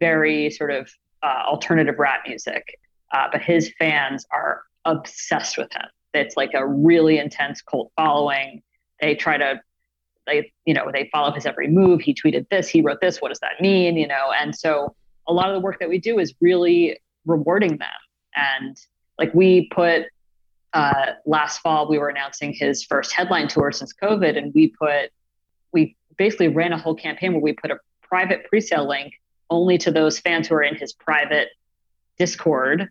very 0.01 0.51
sort 0.51 0.71
of 0.71 0.91
uh, 1.23 1.43
alternative 1.47 1.99
rap 1.99 2.23
music, 2.27 2.79
uh, 3.13 3.29
but 3.31 3.43
his 3.43 3.73
fans 3.79 4.27
are 4.33 4.63
obsessed 4.85 5.59
with 5.59 5.73
him. 5.73 5.87
It's 6.15 6.37
like 6.37 6.53
a 6.55 6.67
really 6.67 7.19
intense 7.19 7.61
cult 7.61 7.93
following. 7.97 8.63
They 9.01 9.15
try 9.15 9.37
to 9.37 9.61
they 10.29 10.53
you 10.64 10.75
know 10.75 10.91
they 10.93 11.09
follow 11.11 11.33
his 11.33 11.47
every 11.47 11.69
move. 11.69 12.01
He 12.01 12.14
tweeted 12.14 12.49
this 12.49 12.69
he 12.69 12.81
wrote 12.81 13.01
this 13.01 13.21
what 13.21 13.29
does 13.29 13.41
that 13.41 13.61
mean 13.61 13.97
you 13.97 14.07
know? 14.07 14.33
And 14.38 14.55
so 14.55 14.95
a 15.27 15.33
lot 15.33 15.49
of 15.49 15.55
the 15.55 15.61
work 15.61 15.79
that 15.81 15.88
we 15.88 15.99
do 15.99 16.19
is 16.19 16.35
really 16.41 16.99
rewarding 17.27 17.79
them. 17.79 17.88
And 18.37 18.77
like 19.19 19.35
we 19.35 19.69
put 19.75 20.05
uh, 20.73 21.12
last 21.27 21.59
fall 21.59 21.88
we 21.88 21.99
were 21.99 22.09
announcing 22.09 22.53
his 22.53 22.85
first 22.85 23.12
headline 23.12 23.49
tour 23.49 23.73
since 23.73 23.93
covid 23.95 24.37
and 24.37 24.53
we 24.55 24.69
put 24.69 25.11
we 25.73 25.97
basically 26.19 26.49
ran 26.49 26.73
a 26.73 26.79
whole 26.79 26.95
campaign 26.95 27.33
where 27.33 27.41
we 27.41 27.53
put 27.53 27.71
a 27.71 27.79
private 28.03 28.45
pre-sale 28.45 28.87
link 28.87 29.14
only 29.51 29.79
to 29.79 29.91
those 29.91 30.19
fans 30.19 30.47
who 30.47 30.55
are 30.55 30.62
in 30.62 30.77
his 30.77 30.93
private 30.93 31.49
discord 32.19 32.88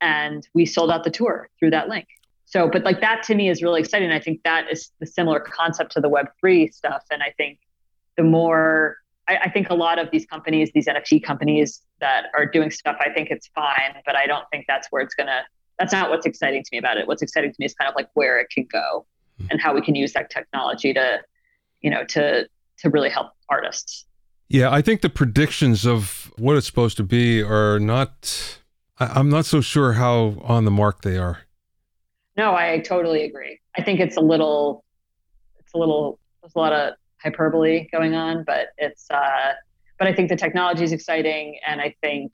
and 0.00 0.48
we 0.52 0.66
sold 0.66 0.90
out 0.90 1.04
the 1.04 1.10
tour 1.10 1.48
through 1.58 1.70
that 1.70 1.88
link 1.88 2.08
so 2.52 2.68
but 2.68 2.84
like 2.84 3.00
that 3.00 3.22
to 3.22 3.34
me 3.34 3.48
is 3.48 3.62
really 3.62 3.80
exciting 3.80 4.10
i 4.10 4.20
think 4.20 4.40
that 4.44 4.70
is 4.70 4.90
the 5.00 5.06
similar 5.06 5.40
concept 5.40 5.92
to 5.92 6.00
the 6.00 6.10
web3 6.10 6.72
stuff 6.72 7.02
and 7.10 7.22
i 7.22 7.32
think 7.36 7.58
the 8.16 8.22
more 8.22 8.96
I, 9.28 9.36
I, 9.44 9.50
think 9.50 9.70
a 9.70 9.74
lot 9.74 9.98
of 9.98 10.10
these 10.10 10.26
companies, 10.26 10.70
these 10.74 10.86
NFT 10.86 11.22
companies 11.22 11.82
that 12.00 12.26
are 12.34 12.46
doing 12.46 12.70
stuff, 12.70 12.96
I 13.00 13.10
think 13.10 13.30
it's 13.30 13.48
fine, 13.54 13.94
but 14.04 14.16
I 14.16 14.26
don't 14.26 14.44
think 14.50 14.64
that's 14.66 14.88
where 14.90 15.02
it's 15.02 15.14
gonna. 15.14 15.42
That's 15.78 15.92
not 15.92 16.10
what's 16.10 16.26
exciting 16.26 16.62
to 16.62 16.68
me 16.72 16.78
about 16.78 16.96
it. 16.98 17.06
What's 17.06 17.22
exciting 17.22 17.50
to 17.50 17.56
me 17.58 17.66
is 17.66 17.74
kind 17.74 17.88
of 17.88 17.94
like 17.96 18.08
where 18.14 18.38
it 18.38 18.48
can 18.50 18.66
go 18.70 19.06
hmm. 19.38 19.46
and 19.50 19.60
how 19.60 19.74
we 19.74 19.80
can 19.80 19.94
use 19.94 20.12
that 20.12 20.30
technology 20.30 20.92
to, 20.92 21.20
you 21.80 21.90
know, 21.90 22.04
to 22.06 22.48
to 22.78 22.90
really 22.90 23.10
help 23.10 23.30
artists. 23.48 24.06
Yeah, 24.48 24.70
I 24.70 24.82
think 24.82 25.00
the 25.00 25.08
predictions 25.08 25.86
of 25.86 26.32
what 26.36 26.56
it's 26.56 26.66
supposed 26.66 26.96
to 26.98 27.04
be 27.04 27.42
are 27.42 27.78
not. 27.78 28.58
I, 28.98 29.06
I'm 29.06 29.30
not 29.30 29.46
so 29.46 29.60
sure 29.60 29.94
how 29.94 30.36
on 30.42 30.64
the 30.64 30.70
mark 30.70 31.02
they 31.02 31.16
are. 31.16 31.42
No, 32.36 32.54
I 32.54 32.78
totally 32.78 33.24
agree. 33.24 33.60
I 33.76 33.82
think 33.82 34.00
it's 34.00 34.16
a 34.16 34.20
little, 34.20 34.84
it's 35.58 35.74
a 35.74 35.78
little, 35.78 36.18
there's 36.40 36.54
a 36.54 36.58
lot 36.58 36.72
of 36.72 36.94
hyperbole 37.22 37.88
going 37.92 38.14
on, 38.14 38.44
but 38.44 38.68
it's, 38.78 39.10
uh, 39.10 39.52
but 39.98 40.08
I 40.08 40.14
think 40.14 40.28
the 40.28 40.36
technology 40.36 40.82
is 40.82 40.92
exciting. 40.92 41.58
And 41.66 41.80
I 41.80 41.94
think, 42.00 42.32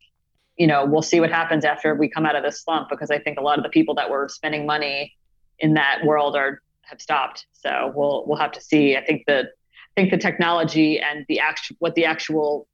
you 0.57 0.67
know, 0.67 0.85
we'll 0.85 1.03
see 1.03 1.21
what 1.21 1.31
happens 1.31 1.65
after 1.65 1.95
we 1.95 2.09
come 2.09 2.27
out 2.27 2.37
of 2.37 2.43
this 2.43 2.63
slump 2.63 2.89
because 2.89 3.11
I 3.11 3.19
think 3.19 3.39
a 3.39 3.43
lot 3.43 3.59
of 3.59 3.65
the 3.65 3.71
people 3.71 3.95
that 3.97 4.11
were 4.11 4.29
spending 4.29 4.67
money 4.67 5.17
in 5.59 5.75
that 5.75 6.05
world 6.05 6.37
are, 6.37 6.63
have 6.83 7.01
stopped. 7.01 7.47
So 7.53 7.93
we'll, 7.95 8.25
we'll 8.27 8.39
have 8.39 8.53
to 8.53 8.61
see. 8.61 8.97
I 8.97 9.05
think 9.05 9.25
the, 9.27 9.41
I 9.41 10.01
think 10.01 10.11
the 10.11 10.19
technology 10.19 11.01
and 11.01 11.27
the 11.29 11.41
actual, 11.41 11.77
what 11.81 11.95
the 11.95 12.05
actual 12.05 12.67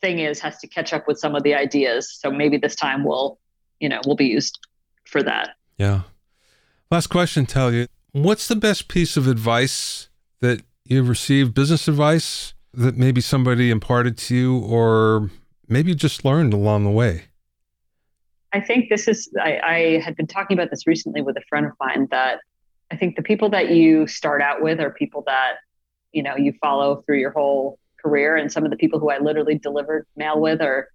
thing 0.00 0.20
is 0.20 0.40
has 0.40 0.58
to 0.58 0.66
catch 0.66 0.92
up 0.92 1.06
with 1.06 1.18
some 1.18 1.34
of 1.34 1.42
the 1.42 1.54
ideas. 1.54 2.16
So 2.18 2.30
maybe 2.30 2.56
this 2.56 2.74
time 2.74 3.04
we'll, 3.04 3.38
you 3.80 3.88
know, 3.88 4.00
will 4.06 4.16
be 4.16 4.26
used 4.26 4.58
for 5.04 5.22
that. 5.22 5.50
Yeah. 5.76 6.02
Last 6.90 7.06
question, 7.06 7.46
Talia. 7.46 7.86
What's 8.10 8.48
the 8.48 8.56
best 8.56 8.88
piece 8.88 9.16
of 9.16 9.28
advice 9.28 10.08
that 10.40 10.62
you've 10.84 11.08
received, 11.08 11.54
business 11.54 11.86
advice 11.86 12.52
that 12.74 12.96
maybe 12.96 13.20
somebody 13.20 13.70
imparted 13.70 14.18
to 14.18 14.34
you 14.34 14.58
or 14.58 15.30
maybe 15.68 15.90
you 15.90 15.94
just 15.94 16.24
learned 16.24 16.52
along 16.52 16.82
the 16.82 16.90
way? 16.90 17.26
I 18.52 18.60
think 18.60 18.88
this 18.88 19.06
is, 19.06 19.30
I, 19.40 19.60
I 19.64 20.00
had 20.04 20.16
been 20.16 20.26
talking 20.26 20.58
about 20.58 20.70
this 20.70 20.84
recently 20.84 21.22
with 21.22 21.36
a 21.36 21.42
friend 21.48 21.64
of 21.64 21.72
mine 21.78 22.08
that 22.10 22.40
I 22.90 22.96
think 22.96 23.14
the 23.14 23.22
people 23.22 23.50
that 23.50 23.70
you 23.70 24.08
start 24.08 24.42
out 24.42 24.60
with 24.60 24.80
are 24.80 24.90
people 24.90 25.22
that, 25.28 25.58
you 26.10 26.24
know, 26.24 26.36
you 26.36 26.52
follow 26.60 27.02
through 27.02 27.18
your 27.20 27.30
whole 27.30 27.78
career. 28.02 28.34
And 28.34 28.50
some 28.50 28.64
of 28.64 28.72
the 28.72 28.76
people 28.76 28.98
who 28.98 29.10
I 29.10 29.18
literally 29.18 29.56
delivered 29.56 30.08
mail 30.16 30.40
with 30.40 30.60
are 30.60 30.88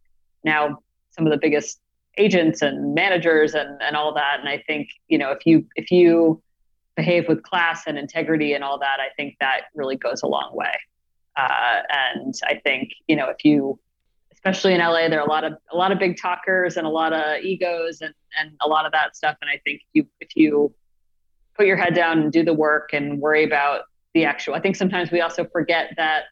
now 0.43 0.79
some 1.11 1.25
of 1.25 1.31
the 1.31 1.39
biggest 1.39 1.79
agents 2.17 2.61
and 2.61 2.93
managers 2.93 3.53
and, 3.53 3.81
and 3.81 3.95
all 3.95 4.13
that. 4.13 4.39
And 4.39 4.49
I 4.49 4.63
think, 4.65 4.89
you 5.07 5.17
know, 5.17 5.31
if 5.31 5.45
you 5.45 5.65
if 5.75 5.91
you 5.91 6.41
behave 6.95 7.27
with 7.27 7.43
class 7.43 7.83
and 7.87 7.97
integrity 7.97 8.53
and 8.53 8.63
all 8.63 8.79
that, 8.79 8.99
I 8.99 9.13
think 9.15 9.35
that 9.39 9.63
really 9.75 9.97
goes 9.97 10.23
a 10.23 10.27
long 10.27 10.51
way. 10.53 10.71
Uh, 11.35 11.81
and 11.89 12.33
I 12.45 12.61
think, 12.63 12.91
you 13.07 13.15
know, 13.15 13.29
if 13.29 13.43
you 13.43 13.79
especially 14.31 14.73
in 14.73 14.79
LA, 14.79 15.09
there 15.09 15.19
are 15.19 15.25
a 15.25 15.29
lot 15.29 15.43
of 15.43 15.53
a 15.71 15.75
lot 15.75 15.91
of 15.91 15.99
big 15.99 16.17
talkers 16.17 16.77
and 16.77 16.85
a 16.85 16.89
lot 16.89 17.13
of 17.13 17.43
egos 17.43 18.01
and, 18.01 18.13
and 18.39 18.51
a 18.61 18.67
lot 18.67 18.85
of 18.85 18.91
that 18.91 19.15
stuff. 19.15 19.35
And 19.41 19.49
I 19.49 19.59
think 19.63 19.81
if 19.81 19.87
you 19.93 20.07
if 20.19 20.35
you 20.35 20.73
put 21.57 21.65
your 21.65 21.77
head 21.77 21.93
down 21.93 22.19
and 22.19 22.31
do 22.31 22.43
the 22.43 22.53
work 22.53 22.89
and 22.93 23.19
worry 23.19 23.43
about 23.43 23.83
the 24.13 24.25
actual 24.25 24.53
I 24.53 24.61
think 24.61 24.75
sometimes 24.75 25.11
we 25.11 25.21
also 25.21 25.45
forget 25.45 25.93
that 25.97 26.25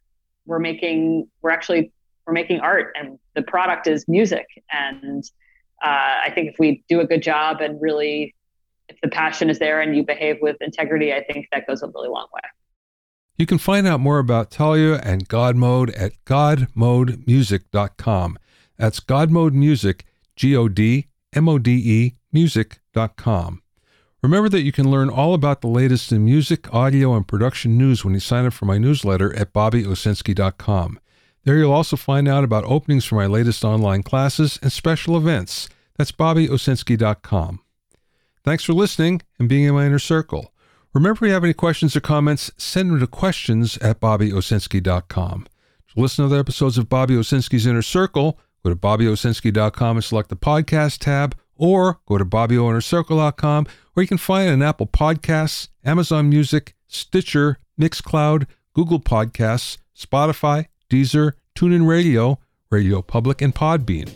we're 0.45 0.59
making 0.59 1.27
we're 1.41 1.51
actually 1.51 1.91
we're 2.25 2.33
making 2.33 2.59
art 2.59 2.95
and 2.97 3.19
the 3.35 3.41
product 3.41 3.87
is 3.87 4.07
music 4.07 4.45
and 4.71 5.23
uh, 5.83 6.21
I 6.25 6.31
think 6.33 6.51
if 6.51 6.55
we 6.57 6.83
do 6.87 7.01
a 7.01 7.05
good 7.05 7.21
job 7.21 7.61
and 7.61 7.79
really, 7.81 8.33
if 8.87 8.99
the 9.01 9.09
passion 9.09 9.49
is 9.49 9.59
there 9.59 9.81
and 9.81 9.95
you 9.95 10.03
behave 10.03 10.37
with 10.41 10.55
integrity, 10.61 11.13
I 11.13 11.23
think 11.23 11.47
that 11.51 11.67
goes 11.67 11.83
a 11.83 11.87
really 11.87 12.09
long 12.09 12.27
way. 12.33 12.41
You 13.37 13.45
can 13.45 13.57
find 13.57 13.87
out 13.87 13.99
more 13.99 14.19
about 14.19 14.51
Talia 14.51 15.01
and 15.03 15.27
God 15.27 15.55
Mode 15.55 15.89
at 15.91 16.13
godmodemusic.com. 16.25 18.37
That's 18.77 18.99
God 18.99 19.31
Mode 19.31 19.53
Music, 19.53 20.05
G 20.35 20.55
O 20.55 20.69
D 20.69 21.07
M 21.33 21.49
O 21.49 21.57
D 21.57 21.71
E, 21.71 22.13
music.com. 22.31 23.63
Remember 24.21 24.49
that 24.49 24.61
you 24.61 24.71
can 24.71 24.89
learn 24.89 25.09
all 25.09 25.33
about 25.33 25.59
the 25.59 25.67
latest 25.67 26.13
in 26.13 26.23
music, 26.23 26.73
audio, 26.73 27.13
and 27.13 27.27
production 27.27 27.77
news 27.77 28.05
when 28.05 28.13
you 28.13 28.21
sign 28.21 28.45
up 28.45 28.53
for 28.53 28.65
my 28.65 28.77
newsletter 28.77 29.35
at 29.35 29.51
bobbyowsinski.com. 29.51 30.99
There 31.43 31.57
you'll 31.57 31.73
also 31.73 31.97
find 31.97 32.27
out 32.27 32.45
about 32.45 32.63
openings 32.63 33.03
for 33.03 33.15
my 33.15 33.25
latest 33.25 33.65
online 33.65 34.01
classes 34.01 34.59
and 34.61 34.71
special 34.71 35.17
events. 35.17 35.67
That's 35.97 36.11
BobbyOwsinski.com. 36.11 37.59
Thanks 38.43 38.63
for 38.63 38.73
listening 38.73 39.21
and 39.39 39.47
being 39.47 39.63
in 39.63 39.73
my 39.73 39.85
inner 39.85 39.99
circle. 39.99 40.53
Remember, 40.93 41.25
if 41.25 41.29
you 41.29 41.33
have 41.33 41.43
any 41.43 41.53
questions 41.53 41.95
or 41.95 42.01
comments, 42.01 42.51
send 42.57 42.91
them 42.91 42.99
to 42.99 43.07
questions 43.07 43.77
at 43.77 43.99
BobbyOwsinski.com. 43.99 45.47
To 45.93 45.99
listen 45.99 46.23
to 46.23 46.27
other 46.27 46.39
episodes 46.39 46.77
of 46.77 46.89
Bobby 46.89 47.15
Owsinski's 47.15 47.65
Inner 47.65 47.81
Circle, 47.81 48.39
go 48.63 48.69
to 48.69 48.75
BobbyOwsinski.com 48.75 49.97
and 49.97 50.03
select 50.03 50.29
the 50.29 50.35
podcast 50.35 50.99
tab, 50.99 51.35
or 51.55 51.99
go 52.07 52.17
to 52.17 52.25
bobbyoinnercircle.com, 52.25 53.67
where 53.93 54.01
you 54.03 54.07
can 54.07 54.17
find 54.17 54.49
an 54.49 54.61
Apple 54.61 54.87
Podcasts, 54.87 55.69
Amazon 55.85 56.29
Music, 56.29 56.75
Stitcher, 56.87 57.59
Mixcloud, 57.79 58.47
Google 58.73 58.99
Podcasts, 58.99 59.77
Spotify, 59.97 60.67
Deezer, 60.89 61.33
TuneIn 61.55 61.87
Radio, 61.87 62.39
Radio 62.69 63.01
Public, 63.01 63.41
and 63.41 63.53
Podbean. 63.53 64.15